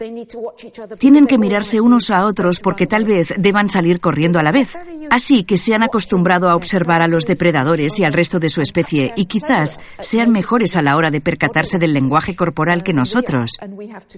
Tienen 0.99 1.27
que 1.27 1.39
mirarse 1.39 1.81
unos 1.81 2.11
a 2.11 2.27
otros 2.27 2.61
porque 2.61 2.87
tal 2.87 3.05
vez 3.05 3.35
deban 3.39 3.69
salir 3.69 4.01
corriendo 4.01 4.39
a 4.39 4.43
la 4.43 4.53
vez. 4.53 4.79
Así 5.11 5.45
que 5.45 5.57
se 5.57 5.75
han 5.75 5.83
acostumbrado 5.83 6.49
a 6.49 6.57
observar 6.57 7.03
a 7.03 7.09
los 7.09 7.27
depredadores 7.27 7.99
y 7.99 8.05
al 8.05 8.13
resto 8.13 8.39
de 8.39 8.51
su 8.51 8.61
especie 8.61 9.13
y 9.17 9.27
quizás 9.27 9.81
sean 10.01 10.31
mejores 10.31 10.77
a 10.77 10.83
la 10.83 10.97
hora 10.97 11.11
de 11.11 11.21
percatarse 11.21 11.79
del 11.79 11.95
lenguaje 11.95 12.37
corporal 12.37 12.83
que 12.83 12.93
nosotros, 12.93 13.59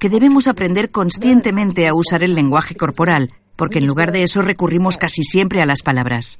que 0.00 0.08
debemos 0.08 0.48
aprender 0.48 0.90
conscientemente 0.90 1.86
a 1.86 1.94
usar 1.94 2.22
el 2.22 2.34
lenguaje 2.34 2.74
corporal 2.74 3.30
porque 3.60 3.78
en 3.78 3.84
lugar 3.84 4.10
de 4.10 4.22
eso 4.22 4.40
recurrimos 4.40 4.96
casi 4.96 5.22
siempre 5.22 5.60
a 5.60 5.66
las 5.66 5.82
palabras. 5.82 6.38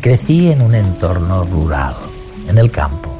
Crecí 0.00 0.52
en 0.52 0.62
un 0.62 0.76
entorno 0.76 1.42
rural, 1.42 1.96
en 2.46 2.58
el 2.58 2.70
campo. 2.70 3.10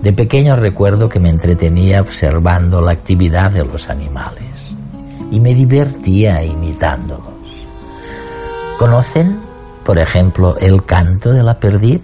De 0.00 0.12
pequeño 0.12 0.54
recuerdo 0.54 1.08
que 1.08 1.18
me 1.18 1.28
entretenía 1.28 2.02
observando 2.02 2.80
la 2.80 2.92
actividad 2.92 3.50
de 3.50 3.64
los 3.64 3.90
animales 3.90 4.76
y 5.32 5.40
me 5.40 5.56
divertía 5.56 6.44
imitándolos. 6.44 7.66
¿Conocen, 8.78 9.40
por 9.84 9.98
ejemplo, 9.98 10.56
el 10.58 10.84
canto 10.84 11.32
de 11.32 11.42
la 11.42 11.58
perdiz? 11.58 12.00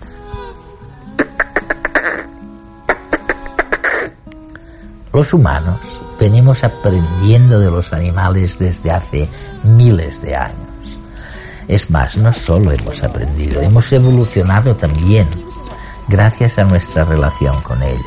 Los 5.12 5.32
humanos 5.32 5.97
venimos 6.18 6.64
aprendiendo 6.64 7.60
de 7.60 7.70
los 7.70 7.92
animales 7.92 8.58
desde 8.58 8.90
hace 8.90 9.28
miles 9.62 10.20
de 10.22 10.36
años. 10.36 10.98
Es 11.68 11.90
más, 11.90 12.16
no 12.16 12.32
solo 12.32 12.72
hemos 12.72 13.02
aprendido, 13.02 13.60
hemos 13.60 13.92
evolucionado 13.92 14.74
también 14.74 15.28
gracias 16.08 16.58
a 16.58 16.64
nuestra 16.64 17.04
relación 17.04 17.60
con 17.62 17.82
ellos. 17.82 18.00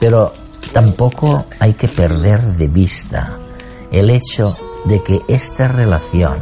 Pero 0.00 0.32
tampoco 0.72 1.46
hay 1.60 1.74
que 1.74 1.88
perder 1.88 2.42
de 2.56 2.68
vista 2.68 3.38
el 3.92 4.10
hecho 4.10 4.56
de 4.84 5.02
que 5.02 5.22
esta 5.28 5.68
relación 5.68 6.36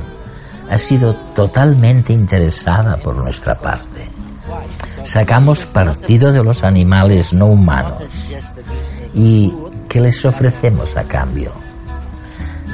ha 0.68 0.78
sido 0.78 1.14
totalmente 1.34 2.12
interesada 2.12 2.96
por 2.96 3.16
nuestra 3.16 3.54
parte. 3.54 4.08
Sacamos 5.04 5.66
partido 5.66 6.32
de 6.32 6.42
los 6.42 6.64
animales 6.64 7.34
no 7.34 7.46
humanos 7.46 8.02
y 9.14 9.52
¿Qué 9.94 10.00
les 10.00 10.24
ofrecemos 10.24 10.96
a 10.96 11.04
cambio? 11.04 11.52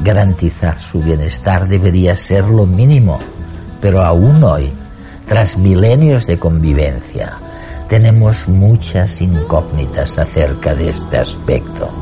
Garantizar 0.03 0.81
su 0.81 1.03
bienestar 1.03 1.69
debería 1.69 2.17
ser 2.17 2.47
lo 2.47 2.65
mínimo, 2.65 3.21
pero 3.79 4.01
aún 4.01 4.43
hoy, 4.43 4.73
tras 5.29 5.59
milenios 5.59 6.27
de 6.27 6.39
convivencia, 6.39 7.35
tenemos 7.91 8.49
muchas 8.49 9.21
incógnitas 9.21 10.17
acerca 10.17 10.75
de 10.75 10.89
este 10.89 11.19
aspecto. 11.19 11.93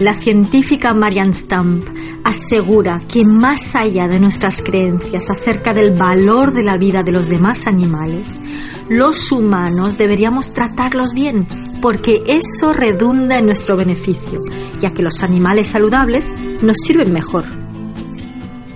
La 0.00 0.14
científica 0.14 0.94
Marian 0.94 1.34
Stamp 1.34 1.84
asegura 2.22 3.00
que 3.00 3.24
más 3.24 3.74
allá 3.74 4.06
de 4.06 4.20
nuestras 4.20 4.62
creencias 4.62 5.28
acerca 5.28 5.74
del 5.74 5.90
valor 5.90 6.52
de 6.52 6.62
la 6.62 6.78
vida 6.78 7.02
de 7.02 7.10
los 7.10 7.28
demás 7.28 7.66
animales, 7.66 8.40
los 8.88 9.32
humanos 9.32 9.98
deberíamos 9.98 10.54
tratarlos 10.54 11.14
bien, 11.14 11.48
porque 11.82 12.22
eso 12.28 12.72
redunda 12.72 13.38
en 13.38 13.46
nuestro 13.46 13.76
beneficio, 13.76 14.44
ya 14.78 14.92
que 14.92 15.02
los 15.02 15.24
animales 15.24 15.66
saludables 15.66 16.32
nos 16.62 16.76
sirven 16.76 17.12
mejor. 17.12 17.46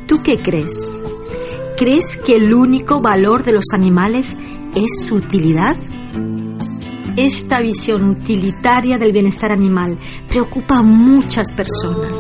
¿Tú 0.08 0.24
qué 0.24 0.38
crees? 0.38 1.04
¿Crees 1.76 2.16
que 2.16 2.35
el 2.35 2.52
único 2.52 3.00
valor 3.00 3.44
de 3.44 3.52
los 3.52 3.66
animales 3.72 4.37
es 4.74 5.06
su 5.06 5.14
utilidad? 5.16 5.76
Esta 7.16 7.61
visión 7.61 8.09
utilitaria 8.09 8.96
del 8.96 9.12
bienestar 9.12 9.53
animal 9.53 9.98
preocupa 10.29 10.77
a 10.77 10.83
muchas 10.83 11.53
personas. 11.53 12.14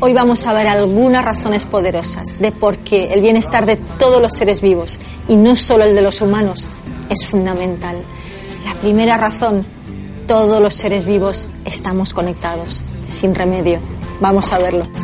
Hoy 0.00 0.14
vamos 0.14 0.46
a 0.46 0.54
ver 0.54 0.66
algunas 0.66 1.22
razones 1.22 1.66
poderosas 1.66 2.38
de 2.38 2.50
por 2.50 2.78
qué 2.78 3.12
el 3.12 3.20
bienestar 3.20 3.66
de 3.66 3.76
todos 3.76 4.22
los 4.22 4.32
seres 4.32 4.62
vivos, 4.62 4.98
y 5.28 5.36
no 5.36 5.54
solo 5.54 5.84
el 5.84 5.94
de 5.94 6.00
los 6.00 6.22
humanos, 6.22 6.70
es 7.10 7.26
fundamental. 7.26 8.02
La 8.64 8.80
primera 8.80 9.18
razón, 9.18 9.66
todos 10.26 10.58
los 10.58 10.72
seres 10.72 11.04
vivos 11.04 11.48
estamos 11.66 12.14
conectados, 12.14 12.82
sin 13.04 13.34
remedio. 13.34 13.78
Vamos 14.20 14.52
a 14.52 14.58
verlo. 14.58 15.03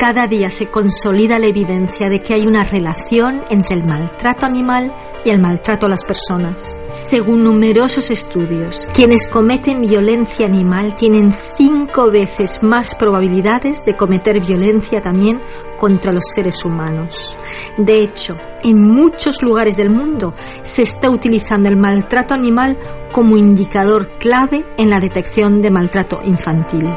Cada 0.00 0.26
día 0.26 0.48
se 0.48 0.68
consolida 0.68 1.38
la 1.38 1.48
evidencia 1.48 2.08
de 2.08 2.22
que 2.22 2.32
hay 2.32 2.46
una 2.46 2.64
relación 2.64 3.42
entre 3.50 3.76
el 3.76 3.84
maltrato 3.84 4.46
animal 4.46 4.94
y 5.26 5.28
el 5.28 5.42
maltrato 5.42 5.84
a 5.84 5.90
las 5.90 6.04
personas. 6.04 6.80
Según 6.90 7.44
numerosos 7.44 8.10
estudios, 8.10 8.88
quienes 8.94 9.28
cometen 9.28 9.82
violencia 9.82 10.46
animal 10.46 10.96
tienen 10.96 11.34
cinco 11.34 12.10
veces 12.10 12.62
más 12.62 12.94
probabilidades 12.94 13.84
de 13.84 13.94
cometer 13.94 14.40
violencia 14.40 15.02
también 15.02 15.42
contra 15.76 16.14
los 16.14 16.24
seres 16.34 16.64
humanos. 16.64 17.36
De 17.76 18.00
hecho, 18.00 18.38
en 18.64 18.80
muchos 18.80 19.42
lugares 19.42 19.76
del 19.76 19.90
mundo 19.90 20.32
se 20.62 20.80
está 20.80 21.10
utilizando 21.10 21.68
el 21.68 21.76
maltrato 21.76 22.32
animal 22.32 22.78
como 23.12 23.36
indicador 23.36 24.16
clave 24.18 24.64
en 24.78 24.88
la 24.88 24.98
detección 24.98 25.60
de 25.60 25.70
maltrato 25.70 26.22
infantil. 26.24 26.88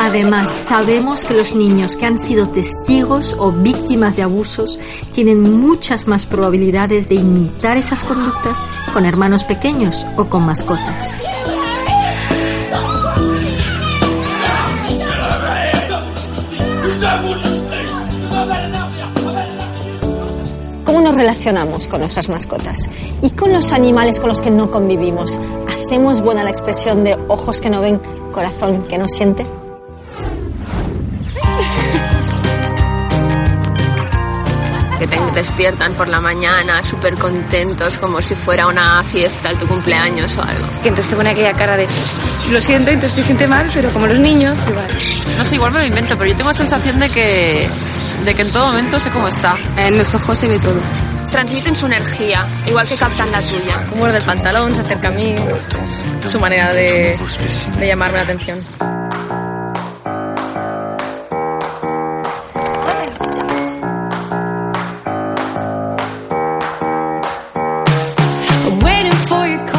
Además, 0.00 0.50
sabemos 0.50 1.24
que 1.24 1.34
los 1.34 1.54
niños 1.54 1.96
que 1.96 2.06
han 2.06 2.18
sido 2.18 2.48
testigos 2.48 3.36
o 3.38 3.52
víctimas 3.52 4.16
de 4.16 4.22
abusos 4.22 4.78
tienen 5.12 5.42
muchas 5.42 6.06
más 6.06 6.24
probabilidades 6.24 7.08
de 7.08 7.16
imitar 7.16 7.76
esas 7.76 8.04
conductas 8.04 8.62
con 8.92 9.04
hermanos 9.04 9.44
pequeños 9.44 10.06
o 10.16 10.24
con 10.24 10.46
mascotas. 10.46 11.12
¿Cómo 20.84 21.02
nos 21.02 21.16
relacionamos 21.16 21.86
con 21.86 22.00
nuestras 22.00 22.28
mascotas? 22.28 22.88
Y 23.20 23.30
con 23.30 23.52
los 23.52 23.72
animales 23.72 24.18
con 24.18 24.30
los 24.30 24.40
que 24.40 24.50
no 24.50 24.70
convivimos. 24.70 25.38
¿Hacemos 25.88 26.20
buena 26.20 26.44
la 26.44 26.50
expresión 26.50 27.02
de 27.02 27.16
ojos 27.28 27.62
que 27.62 27.70
no 27.70 27.80
ven, 27.80 27.98
corazón 28.30 28.82
que 28.82 28.98
no 28.98 29.08
siente? 29.08 29.46
que 34.98 35.06
te 35.06 35.16
despiertan 35.32 35.94
por 35.94 36.08
la 36.08 36.20
mañana 36.20 36.84
súper 36.84 37.14
contentos, 37.14 37.98
como 37.98 38.20
si 38.20 38.34
fuera 38.34 38.66
una 38.66 39.02
fiesta, 39.02 39.54
tu 39.54 39.66
cumpleaños 39.66 40.36
o 40.36 40.42
algo. 40.42 40.66
Que 40.82 40.88
entonces 40.88 41.08
te 41.08 41.16
pone 41.16 41.30
aquella 41.30 41.54
cara 41.54 41.74
de, 41.78 41.86
lo 42.50 42.60
siento, 42.60 42.90
entonces 42.90 43.16
te 43.16 43.24
siente 43.24 43.46
mal, 43.46 43.70
pero 43.72 43.90
como 43.90 44.06
los 44.06 44.18
niños, 44.18 44.58
igual. 44.68 44.88
No 45.38 45.44
sé, 45.46 45.54
igual 45.54 45.72
me 45.72 45.78
lo 45.78 45.86
invento, 45.86 46.18
pero 46.18 46.28
yo 46.28 46.36
tengo 46.36 46.50
la 46.50 46.56
sensación 46.56 46.98
de 46.98 47.08
que, 47.08 47.66
de 48.26 48.34
que 48.34 48.42
en 48.42 48.52
todo 48.52 48.66
momento 48.66 49.00
sé 49.00 49.08
cómo 49.08 49.28
está. 49.28 49.56
En 49.78 49.96
los 49.96 50.14
ojos 50.14 50.38
se 50.38 50.48
ve 50.48 50.58
todo. 50.58 51.07
Transmiten 51.30 51.76
su 51.76 51.86
energía, 51.86 52.46
igual 52.66 52.86
que 52.88 52.96
captan 52.96 53.30
la 53.30 53.40
tuya. 53.40 53.80
Muerde 53.96 54.18
el 54.18 54.24
pantalón, 54.24 54.74
se 54.74 54.80
acerca 54.80 55.08
a 55.08 55.12
mí, 55.12 55.36
su 56.28 56.40
manera 56.40 56.72
de, 56.72 57.16
de 57.78 57.86
llamarme 57.86 58.16
la 58.16 58.22
atención. 58.22 58.58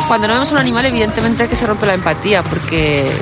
Cuando 0.10 0.28
no 0.28 0.34
vemos 0.34 0.52
un 0.52 0.58
animal, 0.58 0.84
evidentemente 0.86 1.48
que 1.48 1.56
se 1.56 1.68
rompe 1.68 1.86
la 1.86 1.94
empatía, 1.94 2.42
porque 2.42 3.16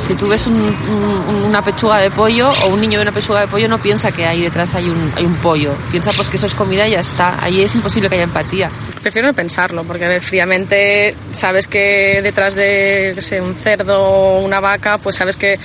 si 0.00 0.14
tú 0.14 0.28
ves 0.28 0.46
una 0.46 1.62
pechuga 1.62 1.98
de 1.98 2.10
pollo 2.10 2.50
o 2.64 2.68
un 2.68 2.80
niño 2.80 2.98
ve 2.98 3.02
una 3.02 3.12
pechuga 3.12 3.40
de 3.40 3.48
pollo, 3.48 3.68
no 3.68 3.78
piensa 3.78 4.12
que 4.12 4.26
ahí 4.26 4.42
detrás 4.42 4.74
hay 4.74 4.88
un, 4.88 5.12
hay 5.16 5.24
un 5.24 5.34
pollo. 5.36 5.76
Piensa 5.90 6.12
pues 6.12 6.28
que 6.28 6.36
eso 6.36 6.46
es 6.46 6.54
comida 6.54 6.86
y 6.86 6.92
ya 6.92 7.00
está. 7.00 7.42
Ahí 7.42 7.62
es 7.62 7.74
imposible 7.74 8.08
que 8.08 8.16
haya 8.16 8.24
empatía. 8.24 8.70
Prefiero 9.02 9.28
no 9.28 9.34
pensarlo, 9.34 9.84
porque 9.84 10.04
a 10.04 10.08
ver, 10.08 10.22
fríamente 10.22 11.14
sabes 11.32 11.66
que 11.66 12.20
detrás 12.22 12.54
de 12.54 13.14
un 13.42 13.54
cerdo 13.54 14.02
o 14.02 14.40
una 14.40 14.60
vaca, 14.60 14.98
pues 14.98 15.16
sabes 15.16 15.36
que 15.36 15.58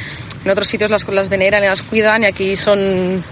en 0.44 0.52
otros 0.52 0.68
sitios 0.68 0.90
las, 0.90 1.08
las 1.08 1.30
veneran 1.30 1.64
y 1.64 1.68
las 1.68 1.82
cuidan 1.82 2.24
y 2.24 2.28
aquí 2.28 2.56
son 2.56 3.24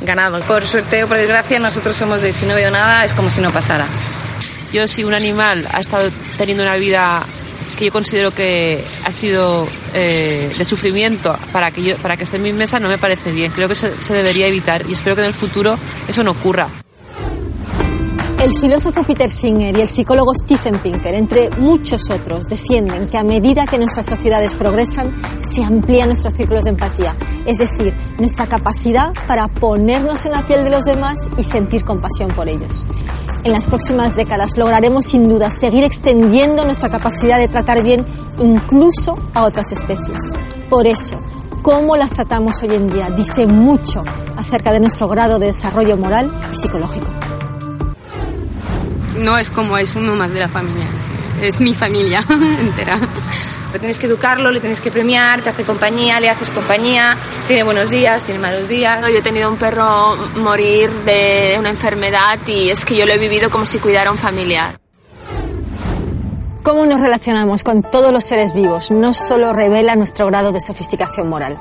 ganado. 0.00 0.40
Por 0.40 0.64
suerte 0.66 1.04
o 1.04 1.08
por 1.08 1.16
desgracia, 1.16 1.58
nosotros 1.58 1.96
somos 1.96 2.22
de 2.22 2.32
si 2.32 2.46
no 2.46 2.54
veo 2.54 2.70
nada, 2.70 3.04
es 3.04 3.12
como 3.12 3.30
si 3.30 3.40
no 3.40 3.50
pasara. 3.50 3.86
Yo 4.72 4.86
si 4.86 5.04
un 5.04 5.14
animal 5.14 5.66
ha 5.72 5.80
estado 5.80 6.10
teniendo 6.36 6.62
una 6.62 6.76
vida 6.76 7.24
que 7.76 7.84
yo 7.84 7.92
considero 7.92 8.30
que 8.30 8.84
ha 9.04 9.10
sido 9.10 9.68
eh, 9.94 10.52
de 10.56 10.64
sufrimiento 10.64 11.38
para 11.52 11.70
que, 11.70 11.82
yo, 11.82 11.96
para 11.98 12.16
que 12.16 12.24
esté 12.24 12.36
en 12.36 12.42
mi 12.42 12.52
mesa 12.52 12.80
no 12.80 12.88
me 12.88 12.98
parece 12.98 13.32
bien. 13.32 13.52
Creo 13.52 13.68
que 13.68 13.74
se, 13.74 14.00
se 14.00 14.14
debería 14.14 14.46
evitar 14.46 14.84
y 14.88 14.92
espero 14.92 15.14
que 15.14 15.22
en 15.22 15.28
el 15.28 15.34
futuro 15.34 15.78
eso 16.08 16.24
no 16.24 16.32
ocurra. 16.32 16.68
El 18.38 18.52
filósofo 18.52 19.02
Peter 19.02 19.30
Singer 19.30 19.76
y 19.76 19.80
el 19.80 19.88
psicólogo 19.88 20.34
Stephen 20.34 20.78
Pinker, 20.78 21.14
entre 21.14 21.48
muchos 21.56 22.10
otros, 22.10 22.44
defienden 22.44 23.08
que 23.08 23.16
a 23.16 23.24
medida 23.24 23.66
que 23.66 23.78
nuestras 23.78 24.06
sociedades 24.06 24.52
progresan, 24.52 25.10
se 25.38 25.64
amplían 25.64 26.08
nuestros 26.08 26.34
círculos 26.34 26.64
de 26.64 26.70
empatía, 26.70 27.16
es 27.46 27.56
decir, 27.56 27.96
nuestra 28.18 28.46
capacidad 28.46 29.14
para 29.26 29.48
ponernos 29.48 30.26
en 30.26 30.32
la 30.32 30.44
piel 30.44 30.64
de 30.64 30.70
los 30.70 30.84
demás 30.84 31.30
y 31.38 31.42
sentir 31.42 31.82
compasión 31.84 32.30
por 32.30 32.46
ellos. 32.46 32.86
En 33.42 33.52
las 33.52 33.66
próximas 33.66 34.14
décadas 34.14 34.58
lograremos 34.58 35.06
sin 35.06 35.28
duda 35.28 35.50
seguir 35.50 35.82
extendiendo 35.82 36.66
nuestra 36.66 36.90
capacidad 36.90 37.38
de 37.38 37.48
tratar 37.48 37.82
bien 37.82 38.04
incluso 38.38 39.16
a 39.32 39.44
otras 39.44 39.72
especies. 39.72 40.30
Por 40.68 40.86
eso, 40.86 41.18
cómo 41.62 41.96
las 41.96 42.10
tratamos 42.10 42.62
hoy 42.62 42.74
en 42.74 42.88
día 42.88 43.08
dice 43.16 43.46
mucho 43.46 44.04
acerca 44.36 44.72
de 44.72 44.80
nuestro 44.80 45.08
grado 45.08 45.38
de 45.38 45.46
desarrollo 45.46 45.96
moral 45.96 46.30
y 46.52 46.54
psicológico 46.54 47.25
no 49.18 49.38
es 49.38 49.50
como 49.50 49.78
es 49.78 49.94
uno 49.96 50.14
más 50.14 50.30
de 50.32 50.40
la 50.40 50.48
familia, 50.48 50.88
es 51.42 51.60
mi 51.60 51.74
familia 51.74 52.24
entera. 52.58 52.98
Pero 52.98 53.80
tienes 53.80 53.98
que 53.98 54.06
educarlo, 54.06 54.50
le 54.50 54.60
tienes 54.60 54.80
que 54.80 54.90
premiar, 54.90 55.42
te 55.42 55.50
hace 55.50 55.64
compañía, 55.64 56.20
le 56.20 56.30
haces 56.30 56.50
compañía, 56.50 57.16
tiene 57.46 57.62
buenos 57.62 57.90
días, 57.90 58.22
tiene 58.22 58.40
malos 58.40 58.68
días. 58.68 59.00
Yo 59.00 59.18
he 59.18 59.22
tenido 59.22 59.50
un 59.50 59.56
perro 59.56 60.16
morir 60.36 60.90
de 61.04 61.56
una 61.58 61.70
enfermedad 61.70 62.38
y 62.46 62.70
es 62.70 62.84
que 62.84 62.96
yo 62.96 63.04
lo 63.06 63.12
he 63.12 63.18
vivido 63.18 63.50
como 63.50 63.64
si 63.64 63.78
cuidara 63.78 64.10
a 64.10 64.12
un 64.12 64.18
familiar. 64.18 64.78
Cómo 66.62 66.84
nos 66.84 67.00
relacionamos 67.00 67.62
con 67.62 67.82
todos 67.82 68.12
los 68.12 68.24
seres 68.24 68.52
vivos 68.52 68.90
no 68.90 69.12
solo 69.12 69.52
revela 69.52 69.94
nuestro 69.94 70.26
grado 70.26 70.50
de 70.50 70.60
sofisticación 70.60 71.28
moral, 71.28 71.56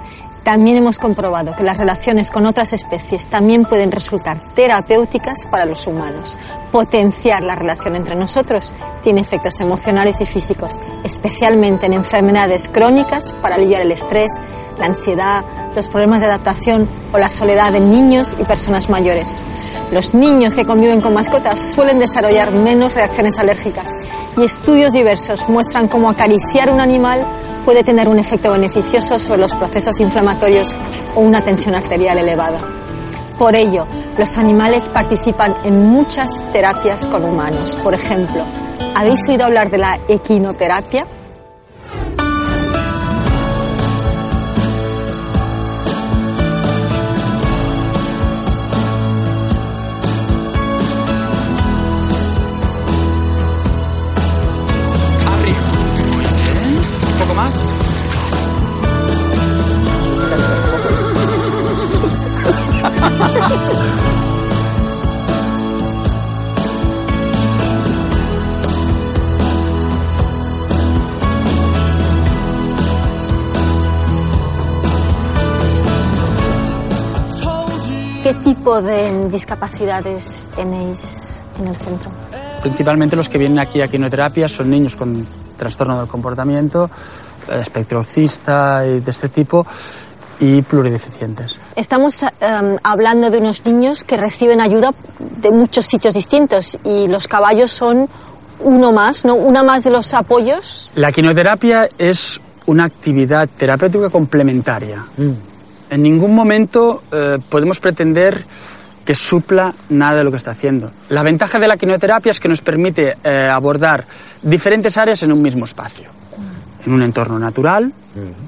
también 0.45 0.77
hemos 0.77 0.99
comprobado 0.99 1.55
que 1.55 1.63
las 1.63 1.77
relaciones 1.77 2.29
con 2.29 2.45
otras 2.45 2.71
especies 2.71 3.27
también 3.27 3.65
pueden 3.65 3.91
resultar 3.91 4.37
terapéuticas 4.53 5.47
para 5.49 5.65
los 5.65 5.87
humanos. 5.87 6.37
Potenciar 6.71 7.41
la 7.41 7.55
relación 7.55 7.95
entre 7.95 8.15
nosotros 8.15 8.71
tiene 9.01 9.21
efectos 9.21 9.59
emocionales 9.59 10.21
y 10.21 10.27
físicos, 10.27 10.79
especialmente 11.03 11.87
en 11.87 11.93
enfermedades 11.93 12.69
crónicas 12.69 13.33
para 13.41 13.55
aliviar 13.55 13.81
el 13.81 13.91
estrés, 13.91 14.33
la 14.77 14.85
ansiedad, 14.85 15.43
los 15.75 15.87
problemas 15.87 16.21
de 16.21 16.27
adaptación 16.27 16.87
o 17.11 17.17
la 17.17 17.29
soledad 17.29 17.73
en 17.73 17.89
niños 17.89 18.37
y 18.39 18.43
personas 18.43 18.87
mayores. 18.87 19.43
Los 19.91 20.13
niños 20.13 20.55
que 20.55 20.65
conviven 20.65 21.01
con 21.01 21.15
mascotas 21.15 21.59
suelen 21.59 21.97
desarrollar 21.97 22.51
menos 22.51 22.93
reacciones 22.93 23.39
alérgicas 23.39 23.97
y 24.37 24.43
estudios 24.43 24.93
diversos 24.93 25.49
muestran 25.49 25.87
cómo 25.87 26.07
acariciar 26.07 26.69
un 26.71 26.81
animal 26.81 27.25
puede 27.65 27.83
tener 27.83 28.07
un 28.07 28.19
efecto 28.19 28.51
beneficioso 28.51 29.17
sobre 29.17 29.41
los 29.41 29.55
procesos 29.55 29.99
inflamatorios 29.99 30.75
o 31.15 31.21
una 31.21 31.41
tensión 31.41 31.75
arterial 31.75 32.19
elevada. 32.19 32.59
Por 33.39 33.55
ello, 33.55 33.85
los 34.17 34.37
animales 34.37 34.87
participan 34.87 35.55
en 35.65 35.83
muchas 35.83 36.29
terapias 36.53 37.07
con 37.07 37.25
humanos. 37.25 37.77
Por 37.83 37.93
ejemplo, 37.93 38.43
¿habéis 38.95 39.27
oído 39.27 39.45
hablar 39.45 39.69
de 39.69 39.79
la 39.79 39.99
equinoterapia? 40.07 41.05
¿Qué 78.25 78.33
tipo 78.33 78.81
de 78.81 79.29
discapacidades 79.29 80.47
tenéis 80.55 81.43
en 81.59 81.67
el 81.67 81.75
centro? 81.75 82.09
Principalmente 82.59 83.15
los 83.15 83.29
que 83.29 83.37
vienen 83.37 83.59
aquí 83.59 83.81
a 83.81 83.87
quinoterapia 83.87 84.47
son 84.47 84.71
niños 84.71 84.95
con 84.95 85.27
trastorno 85.55 85.99
del 85.99 86.07
comportamiento, 86.07 86.89
eh, 87.47 87.59
espectro 87.61 87.99
autista 87.99 88.83
y 88.83 89.01
de 89.01 89.11
este 89.11 89.29
tipo 89.29 89.63
y 90.39 90.63
plurideficientes. 90.63 91.59
Estamos 91.75 92.23
em, 92.23 92.77
hablando 92.81 93.29
de 93.29 93.37
unos 93.37 93.63
niños 93.63 94.03
que 94.03 94.17
reciben 94.17 94.59
ayuda 94.59 94.91
de 95.19 95.51
muchos 95.51 95.85
sitios 95.85 96.15
distintos 96.15 96.79
y 96.83 97.07
los 97.07 97.27
caballos 97.27 97.69
son 97.69 98.09
uno 98.61 98.91
más, 98.91 99.23
¿no? 99.23 99.35
Una 99.35 99.61
más 99.61 99.83
de 99.83 99.91
los 99.91 100.15
apoyos. 100.15 100.91
La 100.95 101.11
quinoterapia 101.11 101.91
es 101.95 102.41
una 102.65 102.85
actividad 102.85 103.47
terapéutica 103.55 104.09
complementaria. 104.09 105.05
Mm 105.15 105.53
en 105.89 106.01
ningún 106.01 106.33
momento 106.33 107.03
eh, 107.11 107.37
podemos 107.49 107.79
pretender 107.79 108.45
que 109.05 109.13
supla 109.13 109.73
nada 109.89 110.17
de 110.17 110.23
lo 110.23 110.31
que 110.31 110.37
está 110.37 110.51
haciendo. 110.51 110.91
La 111.09 111.21
ventaja 111.21 111.59
de 111.59 111.67
la 111.67 111.77
quinoterapia 111.77 112.31
es 112.31 112.39
que 112.39 112.47
nos 112.47 112.61
permite 112.61 113.17
eh, 113.23 113.49
abordar 113.51 114.05
diferentes 114.41 114.97
áreas 114.97 115.21
en 115.23 115.31
un 115.31 115.41
mismo 115.41 115.65
espacio. 115.65 116.09
En 116.85 116.93
un 116.93 117.03
entorno 117.03 117.39
natural, 117.39 117.91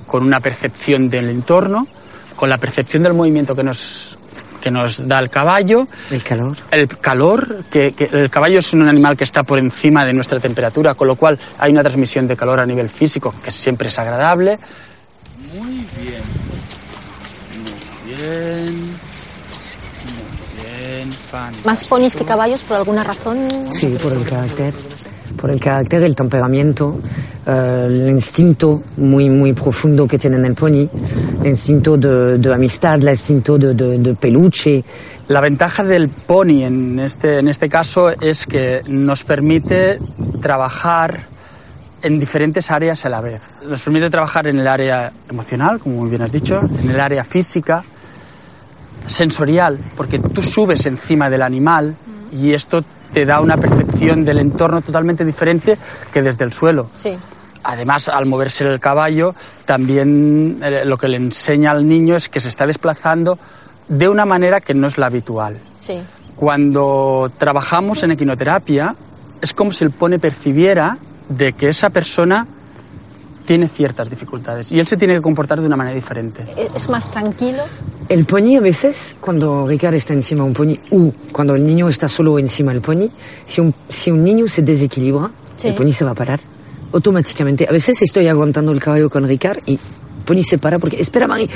con 0.05 0.23
una 0.23 0.39
percepción 0.39 1.09
del 1.09 1.29
entorno, 1.29 1.87
con 2.35 2.49
la 2.49 2.57
percepción 2.57 3.01
del 3.01 3.15
movimiento 3.15 3.55
que 3.55 3.63
nos, 3.63 4.15
que 4.61 4.69
nos 4.69 5.07
da 5.07 5.19
el 5.19 5.29
caballo. 5.29 5.87
El 6.11 6.23
calor. 6.23 6.55
El 6.69 6.87
calor, 6.87 7.63
que, 7.71 7.93
que, 7.93 8.05
el 8.11 8.29
caballo 8.29 8.59
es 8.59 8.73
un 8.73 8.87
animal 8.87 9.17
que 9.17 9.23
está 9.23 9.43
por 9.43 9.57
encima 9.57 10.05
de 10.05 10.13
nuestra 10.13 10.39
temperatura, 10.39 10.93
con 10.93 11.07
lo 11.07 11.15
cual 11.15 11.39
hay 11.57 11.71
una 11.71 11.81
transmisión 11.81 12.27
de 12.27 12.35
calor 12.35 12.59
a 12.59 12.65
nivel 12.65 12.89
físico 12.89 13.33
que 13.43 13.49
siempre 13.49 13.87
es 13.87 13.97
agradable. 13.97 14.59
Muy 15.51 15.85
bien. 15.99 16.21
Bien. 18.17 18.75
Muy 20.05 20.63
bien. 20.63 21.09
¿Más 21.65 21.83
ponis 21.83 22.15
que 22.15 22.23
caballos 22.23 22.61
por 22.61 22.77
alguna 22.77 23.03
razón? 23.03 23.47
Sí, 23.71 23.95
por 24.01 24.13
el 24.13 24.23
carácter. 24.23 24.73
Por 25.39 25.51
el 25.51 25.59
carácter, 25.59 26.03
el 26.03 26.15
temperamento, 26.15 26.99
uh, 27.45 27.51
el 27.51 28.09
instinto 28.09 28.81
muy, 28.97 29.29
muy 29.29 29.53
profundo 29.53 30.07
que 30.07 30.17
tienen 30.17 30.43
el 30.45 30.55
pony, 30.55 30.87
el 31.43 31.47
instinto 31.47 31.95
de, 31.95 32.39
de 32.39 32.53
amistad, 32.53 32.95
el 32.95 33.09
instinto 33.09 33.57
de, 33.57 33.75
de, 33.75 33.99
de, 33.99 34.15
peluche. 34.15 34.83
La 35.27 35.39
ventaja 35.39 35.83
del 35.83 36.09
pony 36.09 36.63
en 36.63 36.99
este, 36.99 37.37
en 37.37 37.49
este 37.49 37.69
caso 37.69 38.09
es 38.09 38.47
que 38.47 38.81
nos 38.87 39.23
permite 39.23 39.99
trabajar 40.41 41.27
en 42.01 42.19
diferentes 42.19 42.71
áreas 42.71 43.05
a 43.05 43.09
la 43.09 43.21
vez. 43.21 43.41
Nos 43.67 43.81
permite 43.81 44.09
trabajar 44.09 44.47
en 44.47 44.57
el 44.57 44.67
área 44.67 45.11
emocional, 45.29 45.79
como 45.79 45.97
muy 45.97 46.09
bien 46.09 46.23
has 46.23 46.31
dicho, 46.31 46.61
en 46.81 46.89
el 46.89 46.99
área 46.99 47.23
física, 47.23 47.83
sensorial, 49.07 49.79
porque 49.95 50.19
tú 50.19 50.41
subes 50.41 50.85
encima 50.85 51.29
del 51.29 51.41
animal 51.41 51.95
y 52.31 52.53
esto 52.53 52.83
te 53.13 53.25
da 53.25 53.41
una 53.41 53.57
percepción 53.57 54.23
del 54.23 54.39
entorno 54.39 54.81
totalmente 54.81 55.25
diferente 55.25 55.77
que 56.11 56.21
desde 56.21 56.45
el 56.45 56.53
suelo. 56.53 56.89
Sí. 56.93 57.17
Además, 57.63 58.09
al 58.09 58.25
moverse 58.25 58.63
el 58.63 58.79
caballo, 58.79 59.33
también 59.65 60.59
eh, 60.61 60.85
lo 60.85 60.97
que 60.97 61.07
le 61.07 61.17
enseña 61.17 61.71
al 61.71 61.87
niño 61.87 62.15
es 62.15 62.29
que 62.29 62.39
se 62.39 62.49
está 62.49 62.65
desplazando 62.65 63.37
de 63.87 64.07
una 64.07 64.25
manera 64.25 64.61
que 64.61 64.73
no 64.73 64.87
es 64.87 64.97
la 64.97 65.07
habitual. 65.07 65.59
Sí. 65.79 65.99
Cuando 66.35 67.31
trabajamos 67.37 68.03
en 68.03 68.11
equinoterapia, 68.11 68.95
es 69.41 69.53
como 69.53 69.71
si 69.71 69.83
el 69.83 69.91
pone 69.91 70.19
percibiera 70.19 70.97
de 71.29 71.53
que 71.53 71.69
esa 71.69 71.89
persona 71.89 72.47
tiene 73.45 73.69
ciertas 73.69 74.09
dificultades 74.09 74.71
y 74.71 74.79
él 74.79 74.87
se 74.87 74.97
tiene 74.97 75.15
que 75.15 75.21
comportar 75.21 75.59
de 75.59 75.65
una 75.65 75.77
manera 75.77 75.95
diferente. 75.95 76.45
¿Es 76.75 76.89
más 76.89 77.09
tranquilo? 77.09 77.63
El 78.09 78.25
pony 78.25 78.55
a 78.57 78.61
veces, 78.61 79.15
cuando 79.19 79.67
Ricard 79.67 79.95
está 79.95 80.13
encima 80.13 80.43
de 80.43 80.47
un 80.49 80.53
pony, 80.53 80.75
o 80.91 81.11
cuando 81.31 81.55
el 81.55 81.65
niño 81.65 81.89
está 81.89 82.07
solo 82.07 82.39
encima 82.39 82.71
del 82.71 82.81
pony, 82.81 83.07
si 83.45 83.59
un, 83.59 83.73
si 83.89 84.11
un 84.11 84.23
niño 84.23 84.47
se 84.47 84.61
desequilibra, 84.61 85.29
Sí. 85.57 85.69
el 85.69 85.73
pony 85.75 85.91
se 85.91 86.05
va 86.05 86.11
a 86.11 86.15
parar 86.15 86.39
automáticamente. 86.93 87.67
A 87.67 87.71
veces 87.71 88.01
estoy 88.01 88.27
aguantando 88.27 88.71
el 88.71 88.79
caballo 88.79 89.09
con 89.09 89.27
Ricard 89.27 89.59
y 89.65 89.73
el 89.73 89.79
pony 90.23 90.43
se 90.43 90.57
para 90.57 90.79
porque, 90.79 91.01
espera, 91.01 91.27
Mari, 91.27 91.49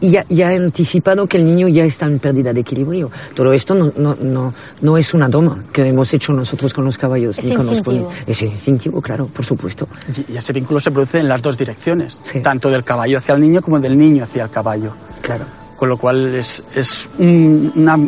y 0.00 0.10
ya, 0.10 0.24
ya 0.28 0.52
he 0.52 0.56
anticipado 0.56 1.26
que 1.26 1.36
el 1.36 1.44
niño 1.46 1.68
ya 1.68 1.84
está 1.84 2.06
en 2.06 2.18
pérdida 2.18 2.52
de 2.52 2.60
equilibrio. 2.60 3.10
Todo 3.34 3.52
esto 3.52 3.74
no, 3.74 3.92
no, 3.96 4.14
no, 4.16 4.52
no 4.80 4.98
es 4.98 5.14
una 5.14 5.30
toma 5.30 5.64
que 5.72 5.82
hemos 5.86 6.12
hecho 6.14 6.32
nosotros 6.32 6.74
con 6.74 6.84
los 6.84 6.98
caballos 6.98 7.38
Es 7.38 7.44
ni 7.46 7.54
con 7.54 7.64
los 7.66 7.76
instintivo. 7.76 8.08
ponies. 8.08 8.26
Es 8.26 8.42
instintivo, 8.42 9.00
claro, 9.00 9.26
por 9.26 9.44
supuesto. 9.44 9.86
Y 10.28 10.32
y 10.32 10.36
ese 10.36 10.52
vínculo 10.52 10.80
se 10.80 10.90
produce 10.90 11.18
en 11.20 11.28
las 11.28 11.40
dos 11.40 11.56
direcciones, 11.56 12.18
tanto 12.42 12.70
del 12.70 12.82
caballo 12.82 13.18
hacia 13.18 13.34
el 13.36 13.40
niño 13.40 13.62
como 13.62 13.78
del 13.78 13.96
niño 13.96 14.24
hacia 14.24 14.44
el 14.44 14.50
caballo. 14.50 14.92
Claro. 15.22 15.44
Con 15.76 15.88
lo 15.88 15.96
cual 15.96 16.34
es, 16.34 16.62
es 16.74 17.08
un- 17.18 17.72
una, 17.76 17.98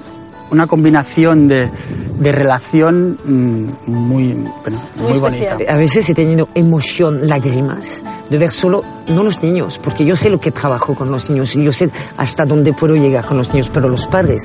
una 0.51 0.67
combinación 0.67 1.47
de, 1.49 1.71
de 2.19 2.33
relación 2.33 3.19
mm, 3.25 3.91
muy, 3.91 4.33
bueno, 4.63 4.83
muy, 4.97 5.19
bonita. 5.21 5.57
A 5.69 5.77
veces 5.77 6.09
he 6.09 6.15
tenido 6.15 6.49
emoción, 6.55 7.29
lágrimas, 7.29 8.03
de 8.31 8.39
ver 8.39 8.51
solo, 8.51 8.81
no 9.09 9.23
los 9.23 9.43
niños, 9.43 9.79
porque 9.83 10.05
yo 10.07 10.17
sé 10.17 10.31
lo 10.31 10.41
que 10.41 10.51
trabajo 10.51 10.95
con 10.95 11.11
los 11.11 11.29
niños 11.29 11.55
y 11.57 11.65
yo 11.65 11.73
sé 11.73 11.91
hasta 12.17 12.47
dónde 12.47 12.73
puedo 12.73 12.95
llegar 12.95 13.27
con 13.27 13.37
los 13.37 13.53
niños, 13.53 13.71
pero 13.73 13.89
los 13.89 14.07
padres. 14.07 14.43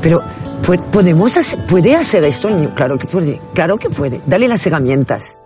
Pero, 0.00 0.22
¿pu- 0.62 0.82
¿podemos 0.90 1.36
hacer, 1.36 1.58
¿puede 1.66 1.94
hacer 1.94 2.24
esto 2.24 2.48
el 2.48 2.54
niño? 2.56 2.72
Claro 2.74 2.96
que 2.96 3.06
puede, 3.06 3.40
claro 3.52 3.76
que 3.76 3.90
puede. 3.90 4.22
Dale 4.26 4.48
las 4.48 4.66
herramientas. 4.66 5.36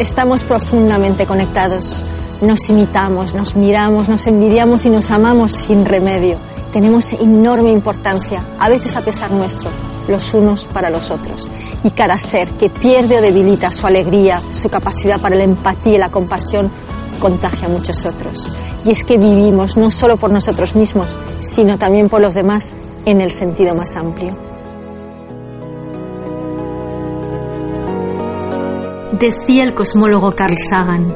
Estamos 0.00 0.44
profundamente 0.44 1.26
conectados. 1.26 2.06
Nos 2.40 2.70
imitamos, 2.70 3.34
nos 3.34 3.54
miramos, 3.54 4.08
nos 4.08 4.26
envidiamos 4.26 4.86
y 4.86 4.90
nos 4.90 5.10
amamos 5.10 5.52
sin 5.52 5.84
remedio. 5.84 6.38
Tenemos 6.72 7.12
enorme 7.12 7.70
importancia, 7.70 8.42
a 8.58 8.70
veces 8.70 8.96
a 8.96 9.02
pesar 9.02 9.30
nuestro, 9.30 9.70
los 10.08 10.32
unos 10.32 10.64
para 10.68 10.88
los 10.88 11.10
otros. 11.10 11.50
Y 11.84 11.90
cada 11.90 12.16
ser 12.16 12.48
que 12.52 12.70
pierde 12.70 13.18
o 13.18 13.20
debilita 13.20 13.70
su 13.70 13.86
alegría, 13.86 14.40
su 14.48 14.70
capacidad 14.70 15.20
para 15.20 15.36
la 15.36 15.44
empatía 15.44 15.96
y 15.96 15.98
la 15.98 16.08
compasión, 16.08 16.70
contagia 17.20 17.66
a 17.66 17.70
muchos 17.70 18.06
otros. 18.06 18.50
Y 18.86 18.92
es 18.92 19.04
que 19.04 19.18
vivimos 19.18 19.76
no 19.76 19.90
solo 19.90 20.16
por 20.16 20.32
nosotros 20.32 20.74
mismos, 20.74 21.14
sino 21.40 21.76
también 21.76 22.08
por 22.08 22.22
los 22.22 22.34
demás 22.34 22.74
en 23.04 23.20
el 23.20 23.32
sentido 23.32 23.74
más 23.74 23.96
amplio. 23.96 24.49
Decía 29.12 29.64
el 29.64 29.74
cosmólogo 29.74 30.36
Carl 30.36 30.56
Sagan, 30.56 31.12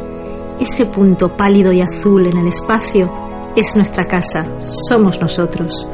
ese 0.58 0.86
punto 0.86 1.36
pálido 1.36 1.72
y 1.72 1.80
azul 1.80 2.26
en 2.26 2.36
el 2.38 2.48
espacio 2.48 3.08
es 3.54 3.76
nuestra 3.76 4.04
casa, 4.06 4.46
somos 4.88 5.20
nosotros. 5.20 5.86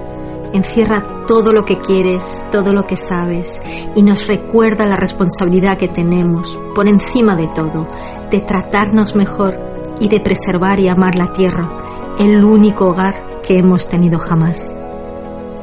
Encierra 0.55 1.03
todo 1.27 1.53
lo 1.53 1.67
que 1.67 1.77
quieres, 1.77 2.47
todo 2.51 2.73
lo 2.73 2.87
que 2.87 2.97
sabes 2.97 3.61
y 3.95 4.03
nos 4.03 4.27
recuerda 4.27 4.87
la 4.87 4.97
responsabilidad 4.97 5.77
que 5.77 5.89
tenemos, 5.89 6.59
por 6.75 6.89
encima 6.89 7.37
de 7.37 7.49
todo, 7.49 7.87
de 8.31 8.41
tratarnos 8.41 9.15
mejor 9.15 9.59
y 10.01 10.09
de 10.09 10.21
preservar 10.21 10.81
y 10.81 10.89
amar 10.89 11.17
la 11.17 11.35
tierra, 11.35 11.71
el 12.19 12.43
único 12.43 12.89
hogar 12.89 13.15
que 13.43 13.59
hemos 13.59 13.89
tenido 13.89 14.19
jamás. 14.19 14.75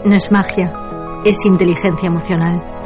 No 0.06 0.16
es 0.16 0.32
magia, 0.32 0.72
es 1.26 1.44
inteligencia 1.46 2.08
emocional. 2.08 2.77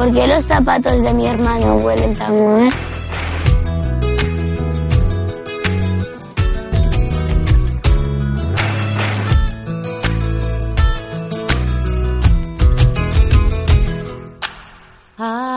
¿Por 0.00 0.10
qué 0.14 0.26
los 0.26 0.44
zapatos 0.46 1.02
de 1.02 1.12
mi 1.12 1.26
hermano 1.26 1.76
huelen 1.76 2.16
tan 2.16 2.32
mal? 2.32 2.70
Thank 15.18 15.49